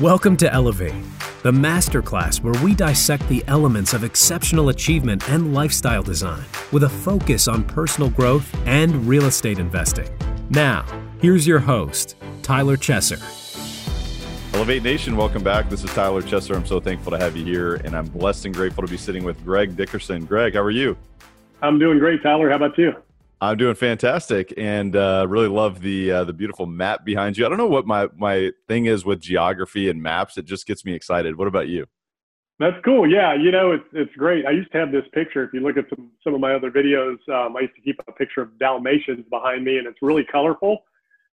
[0.00, 0.94] Welcome to Elevate,
[1.42, 6.88] the masterclass where we dissect the elements of exceptional achievement and lifestyle design with a
[6.88, 10.08] focus on personal growth and real estate investing.
[10.50, 10.84] Now,
[11.20, 13.20] here's your host, Tyler Chesser.
[14.54, 15.68] Elevate Nation, welcome back.
[15.68, 16.54] This is Tyler Chesser.
[16.54, 19.24] I'm so thankful to have you here, and I'm blessed and grateful to be sitting
[19.24, 20.26] with Greg Dickerson.
[20.26, 20.96] Greg, how are you?
[21.60, 22.48] I'm doing great, Tyler.
[22.48, 22.92] How about you?
[23.40, 27.46] I'm doing fantastic, and uh, really love the uh, the beautiful map behind you.
[27.46, 30.36] I don't know what my my thing is with geography and maps.
[30.36, 31.36] It just gets me excited.
[31.38, 31.86] What about you?
[32.58, 33.08] That's cool.
[33.08, 34.44] Yeah, you know, it's it's great.
[34.44, 35.44] I used to have this picture.
[35.44, 38.00] If you look at some some of my other videos, um, I used to keep
[38.08, 40.84] a picture of Dalmatians behind me, and it's really colorful.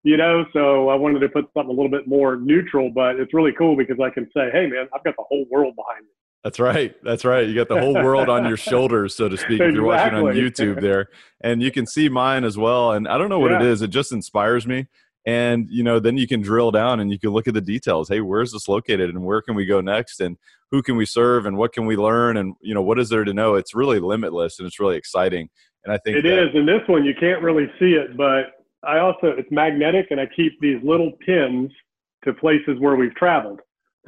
[0.03, 3.35] You know, so I wanted to put something a little bit more neutral, but it's
[3.35, 6.13] really cool because I can say, "Hey, man, I've got the whole world behind me."
[6.43, 6.95] That's right.
[7.03, 7.47] That's right.
[7.47, 10.35] You got the whole world on your shoulders, so to speak, if you're watching on
[10.35, 11.09] YouTube there.
[11.43, 12.93] And you can see mine as well.
[12.93, 13.61] And I don't know what yeah.
[13.61, 13.83] it is.
[13.83, 14.87] It just inspires me.
[15.27, 18.09] And, you know, then you can drill down and you can look at the details.
[18.09, 20.21] Hey, where's this located and where can we go next?
[20.21, 20.39] And
[20.71, 22.39] who can we serve and what can we learn?
[22.39, 23.57] And, you know, what is there to know?
[23.57, 25.51] It's really limitless and it's really exciting.
[25.85, 26.49] And I think it that, is.
[26.55, 30.27] And this one, you can't really see it, but I also, it's magnetic and I
[30.35, 31.71] keep these little pins
[32.25, 33.61] to places where we've traveled.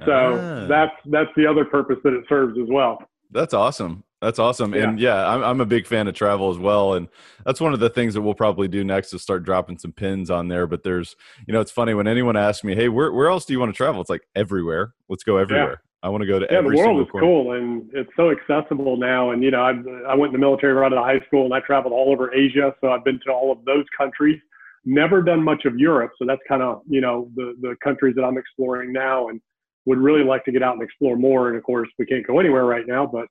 [0.06, 0.67] So ah.
[0.67, 3.03] that's that's the other purpose that it serves as well.
[3.31, 4.05] That's awesome.
[4.22, 4.72] That's awesome.
[4.72, 4.83] Yeah.
[4.84, 6.95] And yeah, I'm, I'm a big fan of travel as well.
[6.95, 7.08] And
[7.45, 10.30] that's one of the things that we'll probably do next is start dropping some pins
[10.30, 10.69] on there.
[10.69, 13.53] But there's, you know, it's funny when anyone asks me, Hey, where, where else do
[13.53, 14.00] you want to travel?
[14.00, 14.95] It's like everywhere.
[15.08, 15.80] Let's go everywhere.
[15.83, 15.89] Yeah.
[16.05, 17.27] I want to go to yeah, every the world is corner.
[17.27, 19.30] cool and it's so accessible now.
[19.30, 19.73] And, you know, I,
[20.08, 22.33] I went in the military right out of high school and I traveled all over
[22.33, 22.75] Asia.
[22.80, 24.41] So I've been to all of those countries,
[24.84, 26.12] never done much of Europe.
[26.19, 29.28] So that's kind of, you know, the, the countries that I'm exploring now.
[29.28, 29.41] And,
[29.87, 31.49] would really like to get out and explore more.
[31.49, 33.27] And of course, we can't go anywhere right now, but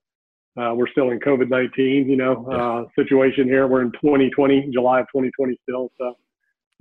[0.62, 3.68] uh, we're still in COVID 19, you know, uh, situation here.
[3.68, 5.90] We're in 2020, July of 2020 still.
[5.98, 6.14] So,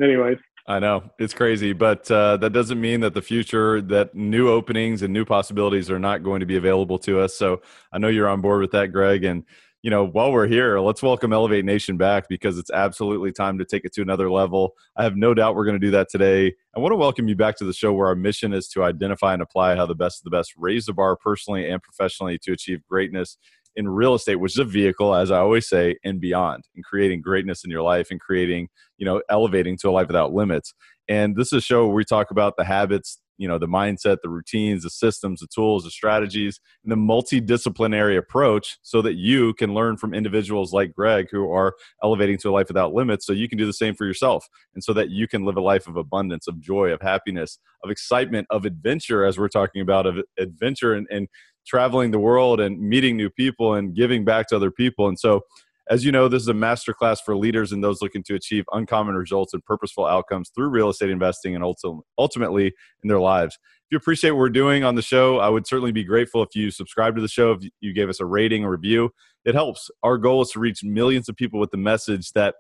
[0.03, 0.39] anyways.
[0.67, 5.03] I know it's crazy, but uh, that doesn't mean that the future, that new openings
[5.03, 7.35] and new possibilities are not going to be available to us.
[7.35, 9.25] So I know you're on board with that, Greg.
[9.25, 9.45] And
[9.83, 13.65] you know, while we're here, let's welcome Elevate Nation back because it's absolutely time to
[13.65, 14.75] take it to another level.
[14.97, 16.55] I have no doubt we're going to do that today.
[16.77, 19.33] I want to welcome you back to the show where our mission is to identify
[19.33, 22.53] and apply how the best of the best raise the bar personally and professionally to
[22.53, 23.39] achieve greatness
[23.75, 27.23] in real estate, which is a vehicle, as I always say, and beyond, in creating
[27.23, 28.69] greatness in your life and creating,
[28.99, 30.75] you know, elevating to a life without limits.
[31.09, 34.19] And this is a show where we talk about the habits, you know the mindset
[34.23, 39.55] the routines the systems the tools the strategies and the multidisciplinary approach so that you
[39.55, 41.75] can learn from individuals like greg who are
[42.05, 44.85] elevating to a life without limits so you can do the same for yourself and
[44.85, 48.47] so that you can live a life of abundance of joy of happiness of excitement
[48.51, 51.29] of adventure as we're talking about of adventure and, and
[51.67, 55.09] traveling the world and meeting new people and giving back to other people.
[55.09, 55.43] And so
[55.91, 59.17] as you know, this is a masterclass for leaders and those looking to achieve uncommon
[59.17, 61.65] results and purposeful outcomes through real estate investing and
[62.17, 62.67] ultimately
[63.03, 63.59] in their lives.
[63.63, 66.55] If you appreciate what we're doing on the show, I would certainly be grateful if
[66.55, 69.11] you subscribe to the show, if you gave us a rating or review.
[69.45, 69.91] It helps.
[70.05, 72.55] Our goal is to reach millions of people with the message that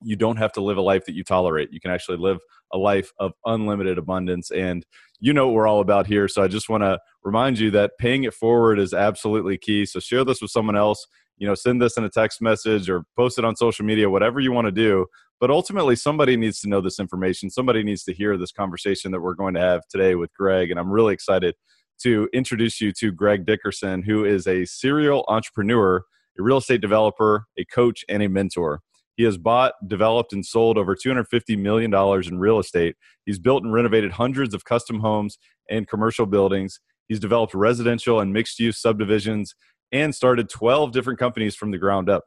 [0.00, 1.72] you don't have to live a life that you tolerate.
[1.72, 2.38] You can actually live
[2.72, 4.52] a life of unlimited abundance.
[4.52, 4.86] And
[5.18, 6.28] you know what we're all about here.
[6.28, 9.84] So I just want to remind you that paying it forward is absolutely key.
[9.84, 11.04] So share this with someone else
[11.38, 14.40] you know send this in a text message or post it on social media whatever
[14.40, 15.06] you want to do
[15.40, 19.20] but ultimately somebody needs to know this information somebody needs to hear this conversation that
[19.20, 21.54] we're going to have today with greg and i'm really excited
[22.00, 26.02] to introduce you to greg dickerson who is a serial entrepreneur
[26.38, 28.80] a real estate developer a coach and a mentor
[29.18, 32.94] he has bought, developed, and sold over $250 million in real estate.
[33.26, 35.38] He's built and renovated hundreds of custom homes
[35.68, 36.78] and commercial buildings.
[37.08, 39.56] He's developed residential and mixed use subdivisions
[39.92, 42.24] and started 12 different companies from the ground up.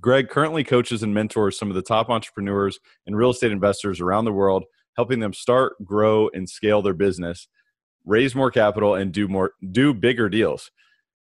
[0.00, 4.24] Greg currently coaches and mentors some of the top entrepreneurs and real estate investors around
[4.24, 4.64] the world,
[4.96, 7.48] helping them start, grow, and scale their business,
[8.04, 10.70] raise more capital, and do more do bigger deals.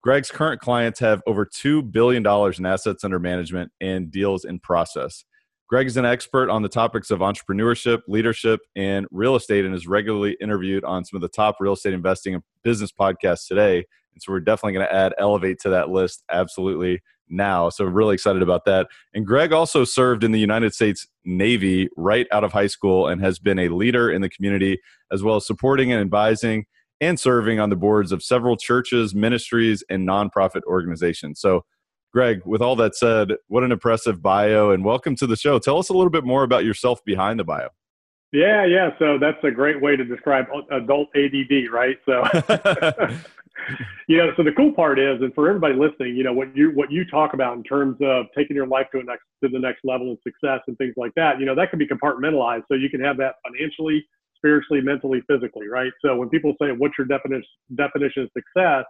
[0.03, 5.25] Greg's current clients have over $2 billion in assets under management and deals in process.
[5.69, 9.89] Greg is an expert on the topics of entrepreneurship, leadership, and real estate, and is
[9.89, 13.85] regularly interviewed on some of the top real estate investing and business podcasts today,
[14.17, 17.69] and so we're definitely going to add Elevate to that list absolutely now.
[17.69, 18.89] So really excited about that.
[19.13, 23.21] And Greg also served in the United States Navy right out of high school and
[23.21, 24.81] has been a leader in the community
[25.13, 26.65] as well as supporting and advising
[26.99, 31.39] and serving on the boards of several churches, ministries, and nonprofit organizations.
[31.39, 31.67] So
[32.15, 35.59] Greg, with all that said, what an impressive bio and welcome to the show.
[35.59, 37.69] Tell us a little bit more about yourself behind the bio.
[38.33, 38.91] Yeah, yeah.
[38.99, 41.99] So that's a great way to describe adult ADD, right?
[42.07, 42.25] So
[44.09, 46.71] you know, so the cool part is, and for everybody listening, you know, what you
[46.73, 49.59] what you talk about in terms of taking your life to a next to the
[49.59, 52.63] next level of success and things like that, you know, that can be compartmentalized.
[52.69, 54.07] So you can have that financially,
[54.37, 55.93] spiritually, mentally, physically, right?
[56.05, 57.45] So when people say, what's your definition,
[57.75, 58.85] definition of success?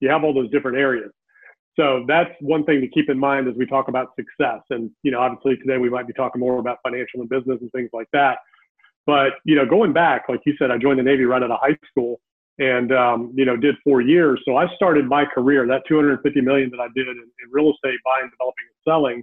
[0.00, 1.10] You have all those different areas.
[1.76, 4.60] So that's one thing to keep in mind as we talk about success.
[4.70, 7.70] And, you know, obviously today we might be talking more about financial and business and
[7.72, 8.38] things like that.
[9.06, 11.58] But, you know, going back, like you said, I joined the Navy right out of
[11.60, 12.20] high school
[12.58, 14.40] and, um, you know, did four years.
[14.44, 17.98] So I started my career, that 250 million that I did in, in real estate,
[18.04, 19.22] buying, developing, and selling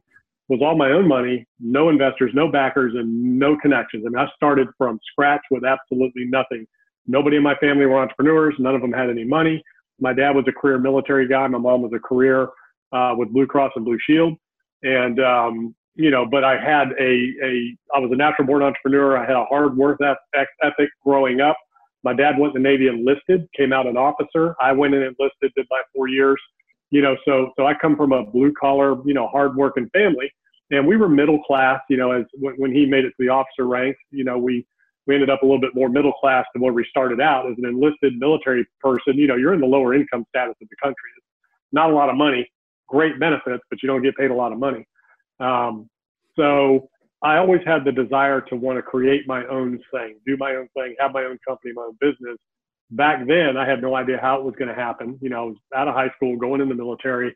[0.50, 4.04] was all my own money, no investors, no backers, and no connections.
[4.06, 6.68] I mean, I started from scratch with absolutely nothing.
[7.08, 8.54] Nobody in my family were entrepreneurs.
[8.60, 9.64] None of them had any money.
[10.00, 11.48] My dad was a career military guy.
[11.48, 12.50] My mom was a career
[12.92, 14.34] uh, with Blue Cross and Blue Shield.
[14.84, 19.18] And, um, you know, but I had a, a, I was a natural born entrepreneur.
[19.18, 20.00] I had a hard work
[20.34, 21.56] ethic growing up.
[22.04, 24.56] My dad went in the Navy enlisted, came out an officer.
[24.60, 26.42] I went in enlisted, did my four years,
[26.90, 30.32] you know, so, so I come from a blue collar, you know, hard working family
[30.72, 33.30] and we were middle class, you know, as when, when he made it to the
[33.30, 34.66] officer ranks, you know, we,
[35.06, 37.58] we ended up a little bit more middle class than where we started out as
[37.58, 39.16] an enlisted military person.
[39.16, 41.10] You know, you're in the lower income status of the country.
[41.18, 41.26] It's
[41.74, 42.50] not a lot of money,
[42.88, 44.86] great benefits, but you don't get paid a lot of money.
[45.40, 45.90] Um,
[46.38, 46.90] so
[47.24, 50.68] I always had the desire to want to create my own thing, do my own
[50.74, 52.38] thing, have my own company, my own business.
[52.90, 55.18] Back then, I had no idea how it was going to happen.
[55.22, 57.36] You know, I was out of high school, going in the military.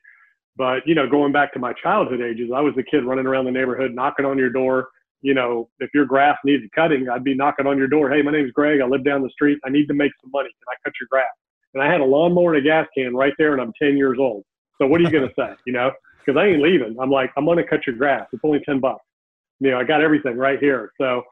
[0.58, 3.46] But, you know, going back to my childhood ages, I was a kid running around
[3.46, 4.90] the neighborhood, knocking on your door,
[5.26, 8.12] you know, if your grass needed cutting, I'd be knocking on your door.
[8.12, 8.80] Hey, my name's Greg.
[8.80, 9.58] I live down the street.
[9.66, 10.50] I need to make some money.
[10.50, 11.34] Can I cut your grass?
[11.74, 14.18] And I had a lawnmower and a gas can right there, and I'm 10 years
[14.20, 14.44] old.
[14.80, 15.56] So what are you going to say?
[15.66, 15.92] You know,
[16.24, 16.96] because I ain't leaving.
[17.02, 18.28] I'm like, I'm going to cut your grass.
[18.34, 19.04] It's only 10 bucks.
[19.60, 20.92] You know, I got everything right here.
[21.00, 21.24] So,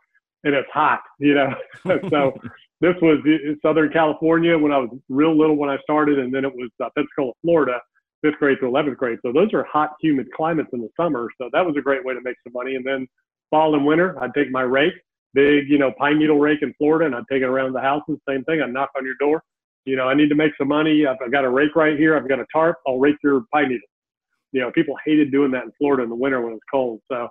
[0.43, 1.53] and it's hot, you know.
[2.09, 2.33] so
[2.81, 3.19] this was
[3.61, 6.89] Southern California when I was real little when I started, and then it was uh,
[6.95, 7.79] Pensacola, Florida,
[8.21, 9.19] fifth grade to 11th grade.
[9.25, 11.29] So those are hot, humid climates in the summer.
[11.37, 12.75] So that was a great way to make some money.
[12.75, 13.07] And then
[13.49, 14.93] fall and winter, I'd take my rake,
[15.33, 18.17] big, you know, pine needle rake in Florida, and I'd take it around the houses.
[18.27, 18.61] Same thing.
[18.61, 19.43] I'd knock on your door.
[19.85, 21.05] You know, I need to make some money.
[21.05, 22.15] I've got a rake right here.
[22.15, 22.77] I've got a tarp.
[22.87, 23.87] I'll rake your pine needle.
[24.53, 27.01] You know, people hated doing that in Florida in the winter when it's cold.
[27.11, 27.27] So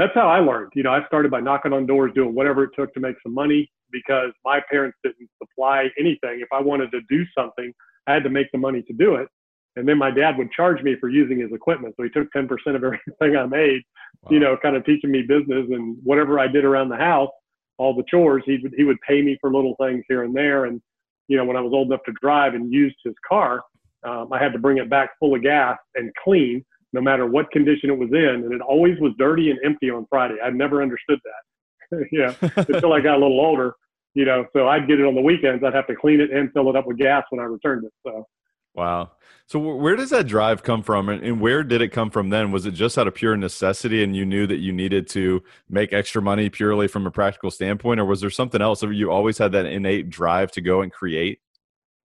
[0.00, 0.72] that's how I learned.
[0.74, 3.34] You know, I started by knocking on doors, doing whatever it took to make some
[3.34, 6.40] money because my parents didn't supply anything.
[6.40, 7.72] If I wanted to do something,
[8.06, 9.28] I had to make the money to do it.
[9.76, 11.94] And then my dad would charge me for using his equipment.
[11.96, 13.82] So he took 10% of everything I made,
[14.22, 14.30] wow.
[14.30, 17.30] you know, kind of teaching me business and whatever I did around the house,
[17.78, 20.66] all the chores, he would, he would pay me for little things here and there.
[20.66, 20.80] And,
[21.28, 23.62] you know, when I was old enough to drive and used his car,
[24.02, 27.50] um, I had to bring it back full of gas and clean no matter what
[27.50, 28.44] condition it was in.
[28.44, 30.36] And it always was dirty and empty on Friday.
[30.42, 32.06] I never understood that.
[32.12, 32.34] yeah.
[32.56, 33.74] Until I got a little older,
[34.14, 35.64] you know, so I'd get it on the weekends.
[35.64, 37.92] I'd have to clean it and fill it up with gas when I returned it.
[38.06, 38.26] So,
[38.74, 39.12] Wow.
[39.46, 42.52] So where does that drive come from and where did it come from then?
[42.52, 45.92] Was it just out of pure necessity and you knew that you needed to make
[45.92, 49.38] extra money purely from a practical standpoint or was there something else or you always
[49.38, 51.40] had that innate drive to go and create?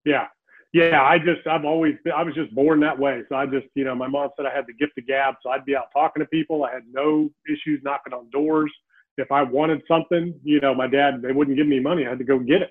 [0.04, 0.26] Yeah.
[0.76, 3.22] Yeah, I just I've always I was just born that way.
[3.30, 5.50] So I just, you know, my mom said I had the gift of gab, so
[5.50, 6.64] I'd be out talking to people.
[6.64, 8.72] I had no issues knocking on doors.
[9.16, 12.06] If I wanted something, you know, my dad they wouldn't give me money.
[12.06, 12.70] I had to go get it.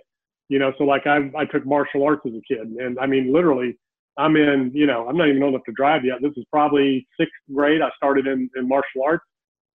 [0.50, 3.34] You know, so like I I took martial arts as a kid and I mean
[3.34, 3.78] literally
[4.18, 6.22] I'm in, you know, I'm not even old enough to drive yet.
[6.22, 7.82] This is probably sixth grade.
[7.82, 9.26] I started in, in martial arts.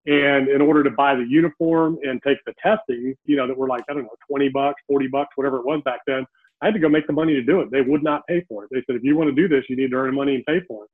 [0.06, 3.69] And in order to buy the uniform and take the testing, you know, that were
[3.69, 6.25] like, I don't know, 20 bucks, 40 bucks, whatever it was back then,
[6.62, 7.71] I had to go make the money to do it.
[7.71, 8.71] They would not pay for it.
[8.71, 10.61] They said, if you want to do this, you need to earn money and pay
[10.69, 10.90] for it.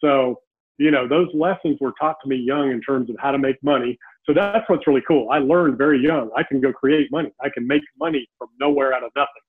[0.00, 0.40] So,
[0.78, 3.56] you know, those lessons were taught to me young in terms of how to make
[3.62, 3.98] money.
[4.26, 5.28] So that's what's really cool.
[5.30, 6.30] I learned very young.
[6.36, 7.32] I can go create money.
[7.40, 9.42] I can make money from nowhere out of nothing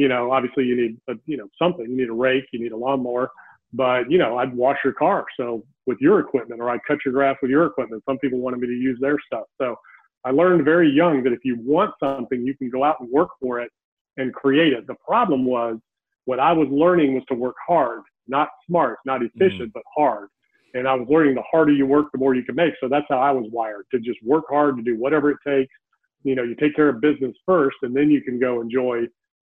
[0.00, 1.84] you know, obviously you need, a, you know, something.
[1.84, 3.30] You need a rake, you need a lawnmower,
[3.74, 5.26] but you know, I'd wash your car.
[5.36, 8.02] So with your equipment, or I'd cut your grass with your equipment.
[8.08, 9.44] Some people wanted me to use their stuff.
[9.60, 9.76] So
[10.24, 13.28] I learned very young that if you want something, you can go out and work
[13.42, 13.70] for it
[14.16, 14.86] and create it.
[14.86, 15.78] The problem was
[16.24, 19.72] what I was learning was to work hard, not smart, not efficient, mm.
[19.72, 20.28] but hard.
[20.74, 22.74] And I was learning the harder you work, the more you can make.
[22.80, 25.74] So that's how I was wired to just work hard, to do whatever it takes.
[26.22, 29.06] You know, you take care of business first, and then you can go enjoy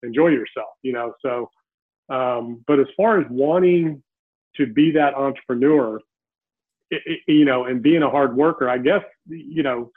[0.04, 1.14] enjoy yourself, you know.
[1.22, 1.50] So,
[2.10, 4.02] um, but as far as wanting
[4.58, 6.00] to be that entrepreneur,
[6.90, 9.92] it, it, you know, and being a hard worker, I guess, you know,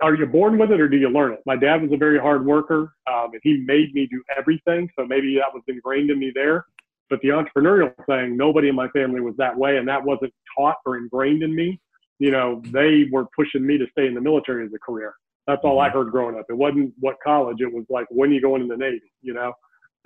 [0.00, 1.40] are you born with it or do you learn it?
[1.46, 4.88] My dad was a very hard worker, um, and he made me do everything.
[4.98, 6.66] So maybe that was ingrained in me there.
[7.10, 10.76] But the entrepreneurial thing, nobody in my family was that way, and that wasn't taught
[10.86, 11.80] or ingrained in me.
[12.18, 15.14] You know, they were pushing me to stay in the military as a career.
[15.46, 15.98] That's all I mm-hmm.
[15.98, 16.46] heard growing up.
[16.48, 17.60] It wasn't what college.
[17.60, 19.52] It was like when you going in the Navy, you know.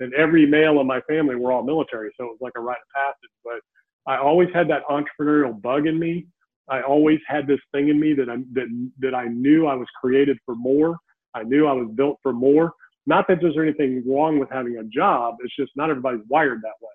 [0.01, 2.77] And every male in my family were all military, so it was like a rite
[2.77, 3.31] of passage.
[3.43, 6.27] But I always had that entrepreneurial bug in me.
[6.69, 9.87] I always had this thing in me that I that that I knew I was
[9.99, 10.97] created for more.
[11.33, 12.73] I knew I was built for more.
[13.05, 15.37] Not that there's anything wrong with having a job.
[15.43, 16.91] It's just not everybody's wired that way.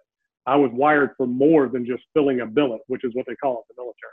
[0.47, 3.55] I was wired for more than just filling a billet, which is what they call
[3.55, 4.13] it in the military.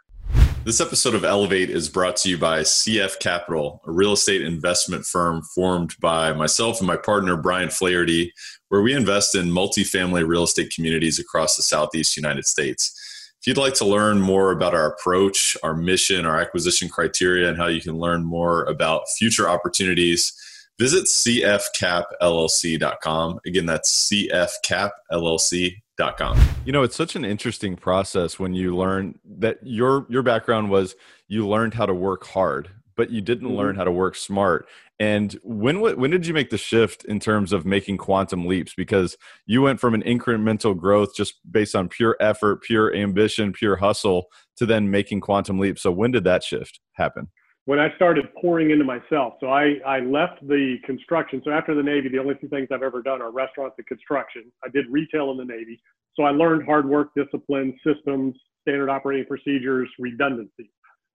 [0.63, 5.05] This episode of Elevate is brought to you by CF Capital, a real estate investment
[5.05, 8.31] firm formed by myself and my partner, Brian Flaherty,
[8.69, 12.95] where we invest in multifamily real estate communities across the Southeast United States.
[13.41, 17.57] If you'd like to learn more about our approach, our mission, our acquisition criteria, and
[17.57, 20.33] how you can learn more about future opportunities,
[20.77, 23.39] visit cfcapllc.com.
[23.43, 26.39] Again, that's cfcapllc.com.
[26.65, 30.95] You know, it's such an interesting process when you learn that your your background was
[31.27, 33.57] you learned how to work hard, but you didn't mm-hmm.
[33.57, 34.67] learn how to work smart.
[34.99, 38.73] And when when did you make the shift in terms of making quantum leaps?
[38.75, 43.77] Because you went from an incremental growth just based on pure effort, pure ambition, pure
[43.77, 45.81] hustle, to then making quantum leaps.
[45.81, 47.29] So when did that shift happen?
[47.65, 49.35] When I started pouring into myself.
[49.39, 51.41] So I, I left the construction.
[51.45, 54.51] So after the Navy, the only two things I've ever done are restaurants and construction.
[54.63, 55.79] I did retail in the Navy.
[56.15, 60.71] So I learned hard work, discipline, systems, standard operating procedures, redundancy.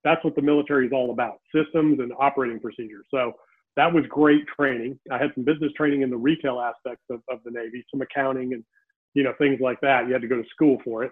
[0.07, 3.05] That's what the military is all about systems and operating procedures.
[3.11, 3.33] So
[3.75, 5.01] that was great training.
[5.11, 8.53] I had some business training in the retail aspects of, of the Navy, some accounting
[8.53, 8.63] and
[9.15, 10.07] you know things like that.
[10.07, 11.11] You had to go to school for it.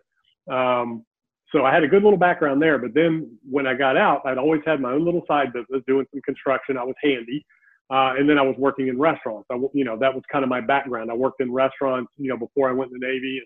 [0.49, 1.05] Um,
[1.51, 2.79] so I had a good little background there.
[2.79, 6.07] But then when I got out, I'd always had my own little side business doing
[6.13, 6.79] some construction.
[6.79, 7.45] I was handy.
[7.91, 9.47] Uh, and then I was working in restaurants.
[9.51, 11.11] I, you know, that was kind of my background.
[11.11, 13.43] I worked in restaurants, you know, before I went in the Navy,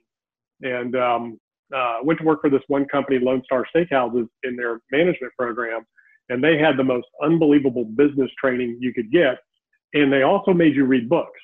[0.62, 1.40] and, and um,
[1.74, 5.84] uh, went to work for this one company, Lone Star Steakhouses, in their management program
[6.28, 9.38] and they had the most unbelievable business training you could get.
[9.94, 11.40] And they also made you read books.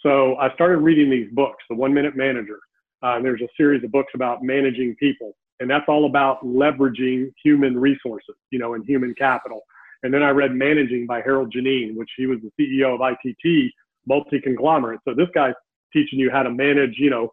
[0.00, 2.58] So I started reading these books, The One Minute Manager.
[3.02, 5.34] Uh, there's a series of books about managing people.
[5.60, 9.62] And that's all about leveraging human resources, you know, and human capital.
[10.02, 13.72] And then I read Managing by Harold Geneen, which he was the CEO of ITT,
[14.06, 15.00] multi conglomerate.
[15.06, 15.54] So this guy's
[15.92, 17.30] teaching you how to manage, you know,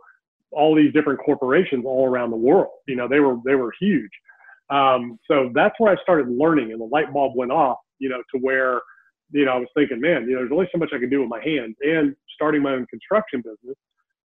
[0.52, 2.72] all these different corporations all around the world.
[2.88, 4.12] You know, they were they were huge.
[4.70, 8.22] Um, so that's where I started learning, and the light bulb went off, you know,
[8.34, 8.80] to where,
[9.32, 11.20] you know, I was thinking, man, you know, there's only so much I can do
[11.20, 11.76] with my hands.
[11.82, 13.78] And starting my own construction business,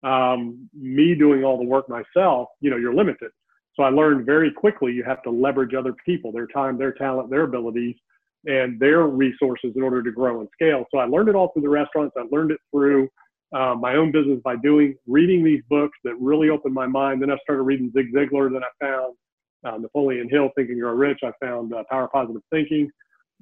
[0.03, 3.31] um, me doing all the work myself, you know, you're limited.
[3.75, 7.29] So I learned very quickly you have to leverage other people, their time, their talent,
[7.29, 7.95] their abilities,
[8.45, 10.85] and their resources in order to grow and scale.
[10.91, 12.15] So I learned it all through the restaurants.
[12.17, 13.09] I learned it through
[13.55, 17.21] uh, my own business by doing reading these books that really opened my mind.
[17.21, 18.51] Then I started reading Zig Ziglar.
[18.51, 19.15] Then I found
[19.65, 21.19] uh, Napoleon Hill, Think and Grow Rich.
[21.23, 22.89] I found uh, Power Positive Thinking,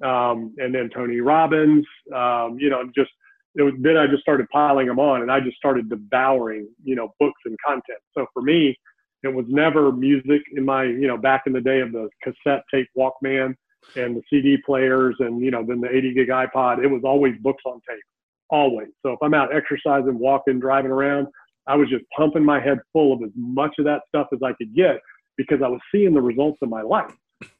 [0.02, 1.84] um, and then Tony Robbins.
[2.14, 3.10] Um, you know, just
[3.56, 6.94] it was, then I just started piling them on, and I just started devouring, you
[6.94, 7.98] know, books and content.
[8.16, 8.76] So for me,
[9.24, 12.62] it was never music in my, you know, back in the day of the cassette
[12.72, 13.54] tape Walkman
[13.96, 16.84] and the CD players, and you know, then the 80 gig iPod.
[16.84, 18.02] It was always books on tape,
[18.50, 18.88] always.
[19.02, 21.28] So if I'm out exercising, walking, driving around,
[21.66, 24.52] I was just pumping my head full of as much of that stuff as I
[24.52, 25.00] could get
[25.36, 27.12] because I was seeing the results of my life.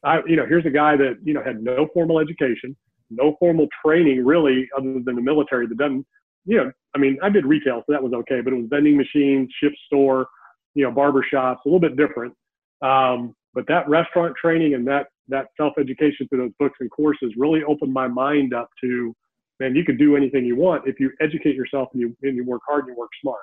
[0.03, 2.75] I, you know, here's a guy that, you know, had no formal education,
[3.09, 6.05] no formal training really other than the military that doesn't,
[6.45, 8.95] you know, I mean, I did retail, so that was okay, but it was vending
[8.95, 10.27] machines, ship store,
[10.75, 12.33] you know, barber shops, a little bit different.
[12.81, 17.63] Um, but that restaurant training and that, that self-education through those books and courses really
[17.63, 19.15] opened my mind up to,
[19.59, 22.45] man, you can do anything you want if you educate yourself and you, and you
[22.45, 23.41] work hard and you work smart.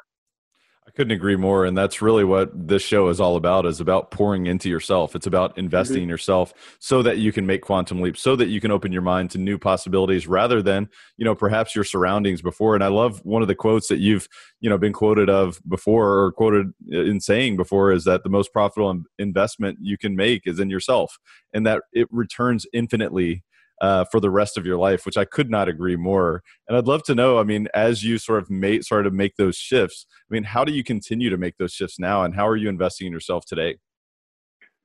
[0.85, 1.65] I couldn't agree more.
[1.65, 5.15] And that's really what this show is all about is about pouring into yourself.
[5.15, 6.03] It's about investing mm-hmm.
[6.05, 9.03] in yourself so that you can make quantum leaps, so that you can open your
[9.03, 12.75] mind to new possibilities rather than, you know, perhaps your surroundings before.
[12.75, 14.27] And I love one of the quotes that you've,
[14.61, 18.53] you know, been quoted of before or quoted in saying before is that the most
[18.53, 21.17] profitable investment you can make is in yourself
[21.53, 23.45] and that it returns infinitely
[23.83, 26.43] uh, for the rest of your life, which I could not agree more.
[26.69, 29.37] And I'd love to know, I mean, as you sort of made, started to make
[29.37, 32.47] those shifts, I mean, how do you continue to make those shifts now, and how
[32.47, 33.79] are you investing in yourself today?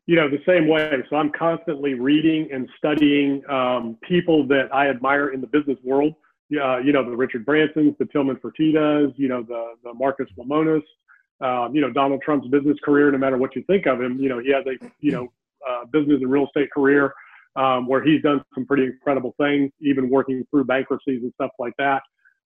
[0.07, 0.91] You know, the same way.
[1.09, 6.15] So I'm constantly reading and studying um, people that I admire in the business world.
[6.49, 10.81] Uh, you know, the Richard Bransons, the Tilman Fertittas, you know, the, the Marcus Lemonis,
[11.41, 14.29] um, you know, Donald Trump's business career, no matter what you think of him, you
[14.29, 15.27] know, he has a, you know,
[15.69, 17.13] uh, business and real estate career
[17.57, 21.73] um, where he's done some pretty incredible things, even working through bankruptcies and stuff like
[21.77, 22.01] that.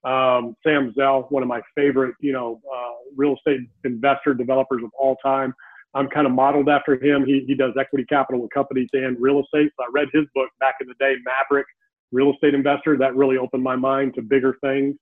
[0.10, 4.89] Um, Sam Zell, one of my favorite, you know, uh, real estate investor developers of
[4.98, 5.53] all time.
[5.94, 7.25] I'm kind of modeled after him.
[7.25, 9.72] He, he does equity capital with companies and real estate.
[9.77, 11.68] So I read his book back in the day, Maverick
[12.13, 12.98] Real Estate Investor.
[12.98, 14.96] That really opened my mind to bigger things.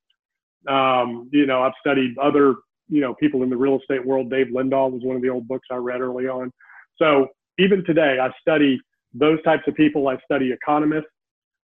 [0.68, 2.56] Um, you know, I've studied other,
[2.89, 4.32] you know, people in the real estate world.
[4.32, 6.51] Dave Lindahl was one of the old books I read early on.
[6.98, 7.28] So
[7.60, 8.82] even today, I study
[9.13, 10.08] those types of people.
[10.08, 11.08] I study economists.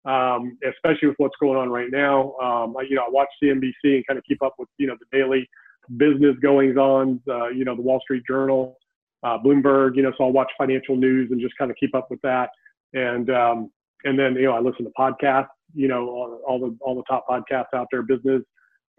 [0.04, 2.34] um, especially with what's going on right now.
[2.42, 4.96] Um, I, you know, I watch CNBC and kind of keep up with you know
[4.98, 5.48] the daily
[5.96, 7.20] business goings on.
[7.28, 8.76] Uh, you know, the Wall Street Journal,
[9.22, 9.96] uh, Bloomberg.
[9.96, 12.50] You know, so I'll watch financial news and just kind of keep up with that.
[12.92, 13.70] And um,
[14.04, 15.48] and then you know I listen to podcasts.
[15.74, 18.42] You know, all, all the all the top podcasts out there, business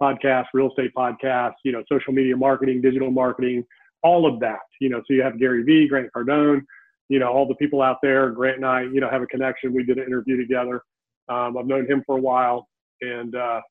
[0.02, 1.56] podcasts, real estate podcasts.
[1.64, 3.64] You know, social media marketing, digital marketing,
[4.02, 4.60] all of that.
[4.82, 6.62] You know, so you have Gary Vee, Grant Cardone.
[7.10, 8.32] You know, all the people out there.
[8.32, 9.74] Grant and I, you know, have a connection.
[9.74, 10.82] We did an interview together.
[11.30, 12.68] Um, I've known him for a while,
[13.02, 13.62] and uh,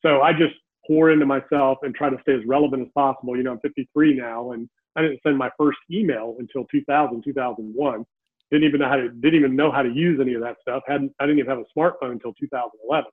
[0.00, 0.54] so I just
[0.86, 3.36] pour into myself and try to stay as relevant as possible.
[3.36, 8.04] You know, I'm 53 now, and I didn't send my first email until 2000, 2001.
[8.50, 10.82] Didn't even know how to didn't even know how to use any of that stuff.
[10.86, 13.10] Hadn't I didn't even have a smartphone until 2011.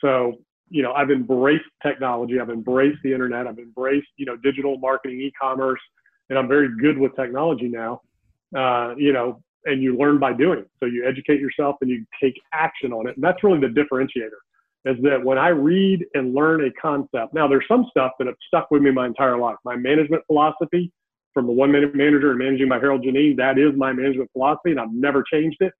[0.00, 0.34] So
[0.70, 2.40] you know, I've embraced technology.
[2.40, 3.46] I've embraced the internet.
[3.46, 5.80] I've embraced you know digital marketing, e-commerce,
[6.30, 8.00] and I'm very good with technology now.
[8.56, 10.64] Uh, you know, and you learn by doing.
[10.78, 13.16] So you educate yourself and you take action on it.
[13.16, 14.38] And that's really the differentiator
[14.84, 18.36] is that when I read and learn a concept, now there's some stuff that have
[18.46, 19.56] stuck with me my entire life.
[19.64, 20.92] My management philosophy
[21.32, 24.70] from the one minute manager and managing by Harold Geneen, that is my management philosophy
[24.70, 25.72] and I've never changed it.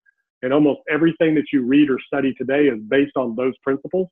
[0.42, 4.08] And almost everything that you read or study today is based on those principles,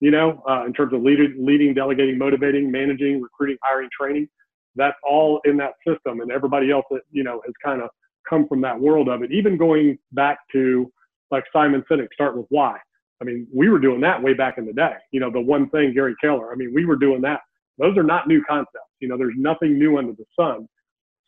[0.00, 4.28] you know, uh, in terms of leading, delegating, motivating, managing, recruiting, hiring, training.
[4.76, 6.20] That's all in that system.
[6.20, 7.90] And everybody else that, you know, has kind of
[8.28, 9.32] come from that world of it.
[9.32, 10.90] Even going back to
[11.30, 12.78] like Simon Sinek, start with why.
[13.20, 14.94] I mean, we were doing that way back in the day.
[15.10, 16.52] You know, the one thing, Gary Keller.
[16.52, 17.40] I mean, we were doing that.
[17.78, 18.78] Those are not new concepts.
[19.00, 20.68] You know, there's nothing new under the sun.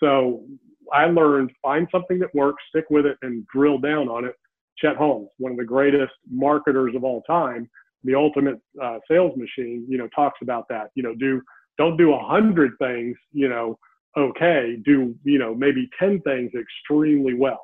[0.03, 0.45] So
[0.93, 4.35] I learned find something that works, stick with it, and drill down on it.
[4.79, 7.69] Chet Holmes, one of the greatest marketers of all time,
[8.05, 10.91] the ultimate uh, sales machine, you know, talks about that.
[10.95, 11.41] You know, do
[11.79, 13.79] don't do a hundred things, you know,
[14.17, 17.61] okay, do, you know, maybe 10 things extremely well.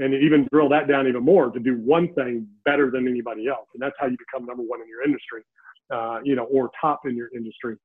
[0.00, 3.68] And even drill that down even more to do one thing better than anybody else.
[3.74, 5.42] And that's how you become number one in your industry,
[5.92, 7.76] uh, you know, or top in your industry.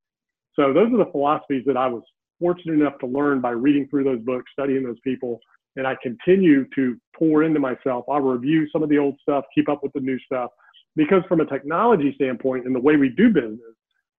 [0.55, 2.01] So those are the philosophies that I was
[2.39, 5.39] fortunate enough to learn by reading through those books, studying those people.
[5.75, 8.05] And I continue to pour into myself.
[8.09, 10.49] I'll review some of the old stuff, keep up with the new stuff,
[10.95, 13.59] because from a technology standpoint and the way we do business,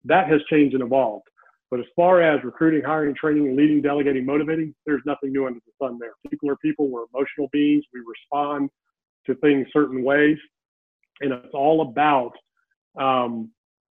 [0.05, 1.25] that has changed and evolved.
[1.71, 5.85] But as far as recruiting, hiring, training, leading, delegating, motivating, there's nothing new under the
[5.85, 6.11] sun there.
[6.29, 6.89] People are people.
[6.89, 7.83] We're emotional beings.
[7.93, 8.69] We respond
[9.27, 10.37] to things certain ways.
[11.21, 12.31] And it's all about
[12.99, 13.51] um,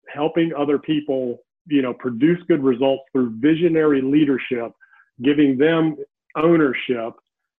[0.07, 4.71] helping other people, you know, produce good results through visionary leadership,
[5.23, 5.95] giving them
[6.35, 7.13] ownership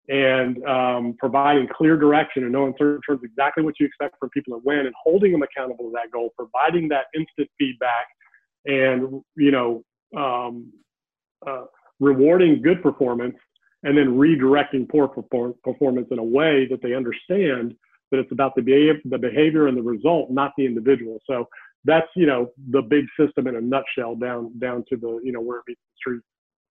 [0.09, 4.53] and um, providing clear direction and knowing certain terms exactly what you expect from people
[4.53, 8.05] to win and holding them accountable to that goal, providing that instant feedback
[8.65, 9.83] and you know
[10.15, 10.71] um,
[11.45, 11.65] uh,
[11.99, 13.35] rewarding good performance
[13.83, 17.75] and then redirecting poor performance in a way that they understand
[18.11, 21.19] that it's about the behavior, the behavior and the result, not the individual.
[21.27, 21.47] So
[21.85, 25.41] that's you know the big system in a nutshell down down to the you know
[25.41, 26.21] where it meets the street.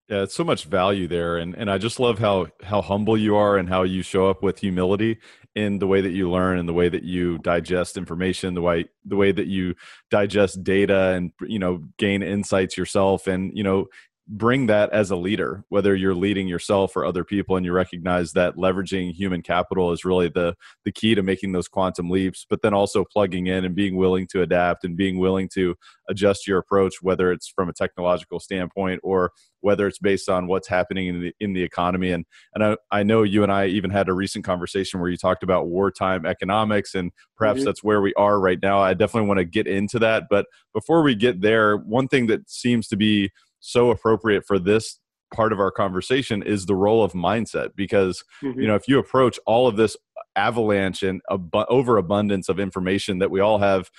[0.09, 3.35] Yeah, it's so much value there, and and I just love how how humble you
[3.35, 5.19] are and how you show up with humility
[5.55, 8.85] in the way that you learn and the way that you digest information, the way
[9.05, 9.75] the way that you
[10.09, 13.85] digest data and you know gain insights yourself, and you know
[14.31, 18.31] bring that as a leader whether you're leading yourself or other people and you recognize
[18.33, 22.61] that leveraging human capital is really the the key to making those quantum leaps but
[22.61, 25.75] then also plugging in and being willing to adapt and being willing to
[26.09, 30.67] adjust your approach whether it's from a technological standpoint or whether it's based on what's
[30.67, 33.89] happening in the in the economy and and I, I know you and I even
[33.89, 37.65] had a recent conversation where you talked about wartime economics and perhaps mm-hmm.
[37.65, 41.01] that's where we are right now I definitely want to get into that but before
[41.01, 44.99] we get there one thing that seems to be so appropriate for this
[45.33, 48.59] part of our conversation is the role of mindset because mm-hmm.
[48.59, 49.95] you know if you approach all of this
[50.35, 53.89] avalanche and ab- overabundance of information that we all have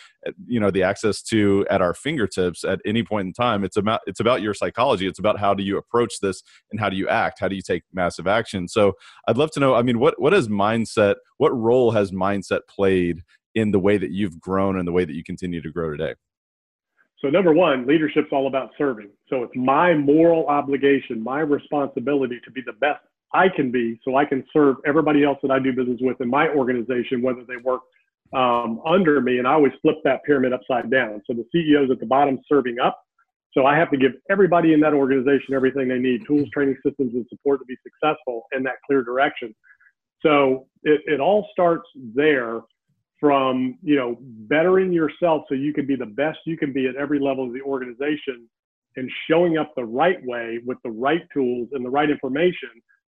[0.46, 4.00] you know the access to at our fingertips at any point in time it's about
[4.06, 5.06] it's about your psychology.
[5.06, 7.40] It's about how do you approach this and how do you act?
[7.40, 8.68] How do you take massive action?
[8.68, 8.94] So
[9.28, 13.22] i'd love to know i mean what what has mindset what role has mindset played
[13.54, 16.14] in the way that you've grown and the way that you continue to grow today
[17.20, 19.10] so number one, leadership's all about serving.
[19.28, 23.00] So it's my moral obligation, my responsibility to be the best
[23.32, 26.28] I can be so I can serve everybody else that I do business with in
[26.28, 27.82] my organization, whether they work
[28.34, 29.38] um, under me.
[29.38, 31.22] And I always flip that pyramid upside down.
[31.26, 33.00] So the CEO's at the bottom serving up.
[33.52, 37.14] So I have to give everybody in that organization everything they need, tools, training systems,
[37.14, 39.54] and support to be successful in that clear direction.
[40.22, 42.60] So it, it all starts there
[43.20, 46.96] from you know bettering yourself so you can be the best you can be at
[46.96, 48.48] every level of the organization
[48.96, 52.70] and showing up the right way with the right tools and the right information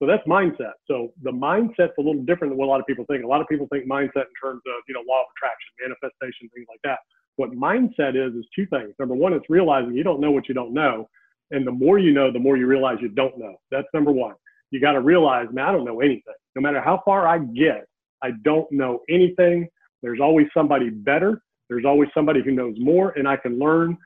[0.01, 0.73] So that's mindset.
[0.87, 3.23] So the mindset's a little different than what a lot of people think.
[3.23, 6.49] A lot of people think mindset in terms of, you know, law of attraction, manifestation,
[6.55, 6.99] things like that.
[7.35, 8.93] What mindset is, is two things.
[8.99, 11.07] Number one, it's realizing you don't know what you don't know.
[11.51, 13.57] And the more you know, the more you realize you don't know.
[13.69, 14.35] That's number one.
[14.71, 16.33] You got to realize, man, I don't know anything.
[16.55, 17.85] No matter how far I get,
[18.23, 19.67] I don't know anything.
[20.01, 21.41] There's always somebody better.
[21.69, 23.97] There's always somebody who knows more, and I can learn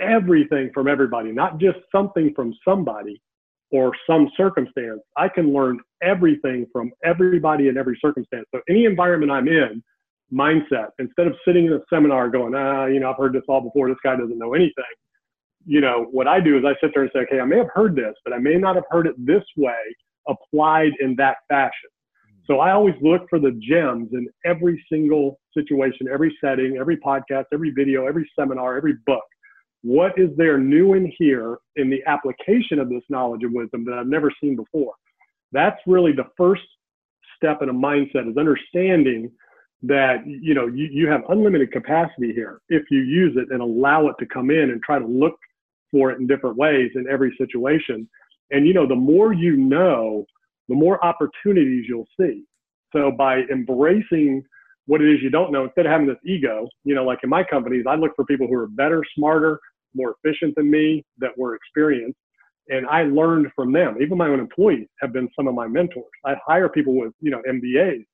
[0.00, 3.20] everything from everybody, not just something from somebody
[3.70, 5.00] or some circumstance.
[5.16, 8.46] I can learn everything from everybody in every circumstance.
[8.54, 9.82] So any environment I'm in,
[10.32, 13.60] mindset, instead of sitting in a seminar going, ah, you know, I've heard this all
[13.60, 14.84] before, this guy doesn't know anything.
[15.66, 17.70] You know, what I do is I sit there and say, okay, I may have
[17.74, 19.82] heard this, but I may not have heard it this way
[20.28, 21.90] applied in that fashion.
[22.46, 27.44] So I always look for the gems in every single situation, every setting, every podcast,
[27.52, 29.24] every video, every seminar, every book.
[29.82, 33.94] What is there new in here in the application of this knowledge and wisdom that
[33.94, 34.94] I've never seen before?
[35.52, 36.62] That's really the first
[37.36, 39.30] step in a mindset is understanding
[39.82, 44.08] that you know you, you have unlimited capacity here if you use it and allow
[44.08, 45.36] it to come in and try to look
[45.90, 48.08] for it in different ways in every situation.
[48.50, 50.24] And you know, the more you know,
[50.68, 52.44] the more opportunities you'll see.
[52.92, 54.42] So by embracing
[54.86, 57.30] what it is you don't know, instead of having this ego, you know, like in
[57.30, 59.58] my companies, I look for people who are better, smarter,
[59.94, 62.18] more efficient than me, that were experienced.
[62.68, 63.98] And I learned from them.
[64.00, 66.04] Even my own employees have been some of my mentors.
[66.24, 68.04] I hire people with, you know, MBAs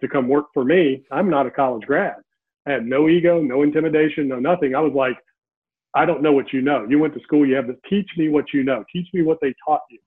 [0.00, 1.04] to come work for me.
[1.12, 2.16] I'm not a college grad.
[2.66, 4.74] I had no ego, no intimidation, no nothing.
[4.74, 5.16] I was like,
[5.94, 6.86] I don't know what you know.
[6.88, 8.84] You went to school, you have to teach me what you know.
[8.92, 9.98] Teach me what they taught you.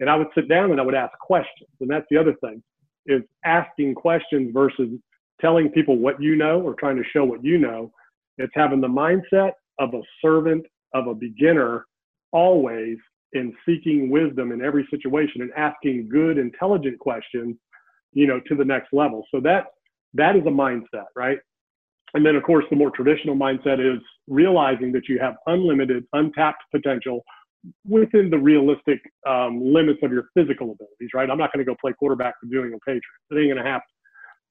[0.00, 1.70] And I would sit down and I would ask questions.
[1.80, 2.62] And that's the other thing
[3.06, 4.88] is asking questions versus
[5.40, 7.90] telling people what you know or trying to show what you know.
[8.38, 11.86] It's having the mindset of a servant, of a beginner,
[12.32, 12.96] always
[13.32, 17.56] in seeking wisdom in every situation and asking good, intelligent questions,
[18.12, 19.24] you know, to the next level.
[19.30, 19.66] So that
[20.14, 21.38] that is a mindset, right?
[22.14, 26.62] And then of course the more traditional mindset is realizing that you have unlimited, untapped
[26.72, 27.22] potential
[27.86, 31.30] within the realistic um, limits of your physical abilities, right?
[31.30, 33.06] I'm not going to go play quarterback for doing a Patriots.
[33.30, 33.86] It ain't going to happen.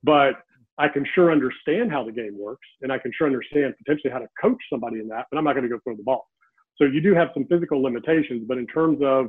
[0.04, 0.36] But
[0.78, 4.20] I can sure understand how the game works, and I can sure understand potentially how
[4.20, 5.26] to coach somebody in that.
[5.30, 6.26] But I'm not going to go throw the ball.
[6.78, 9.28] So you do have some physical limitations, but in terms of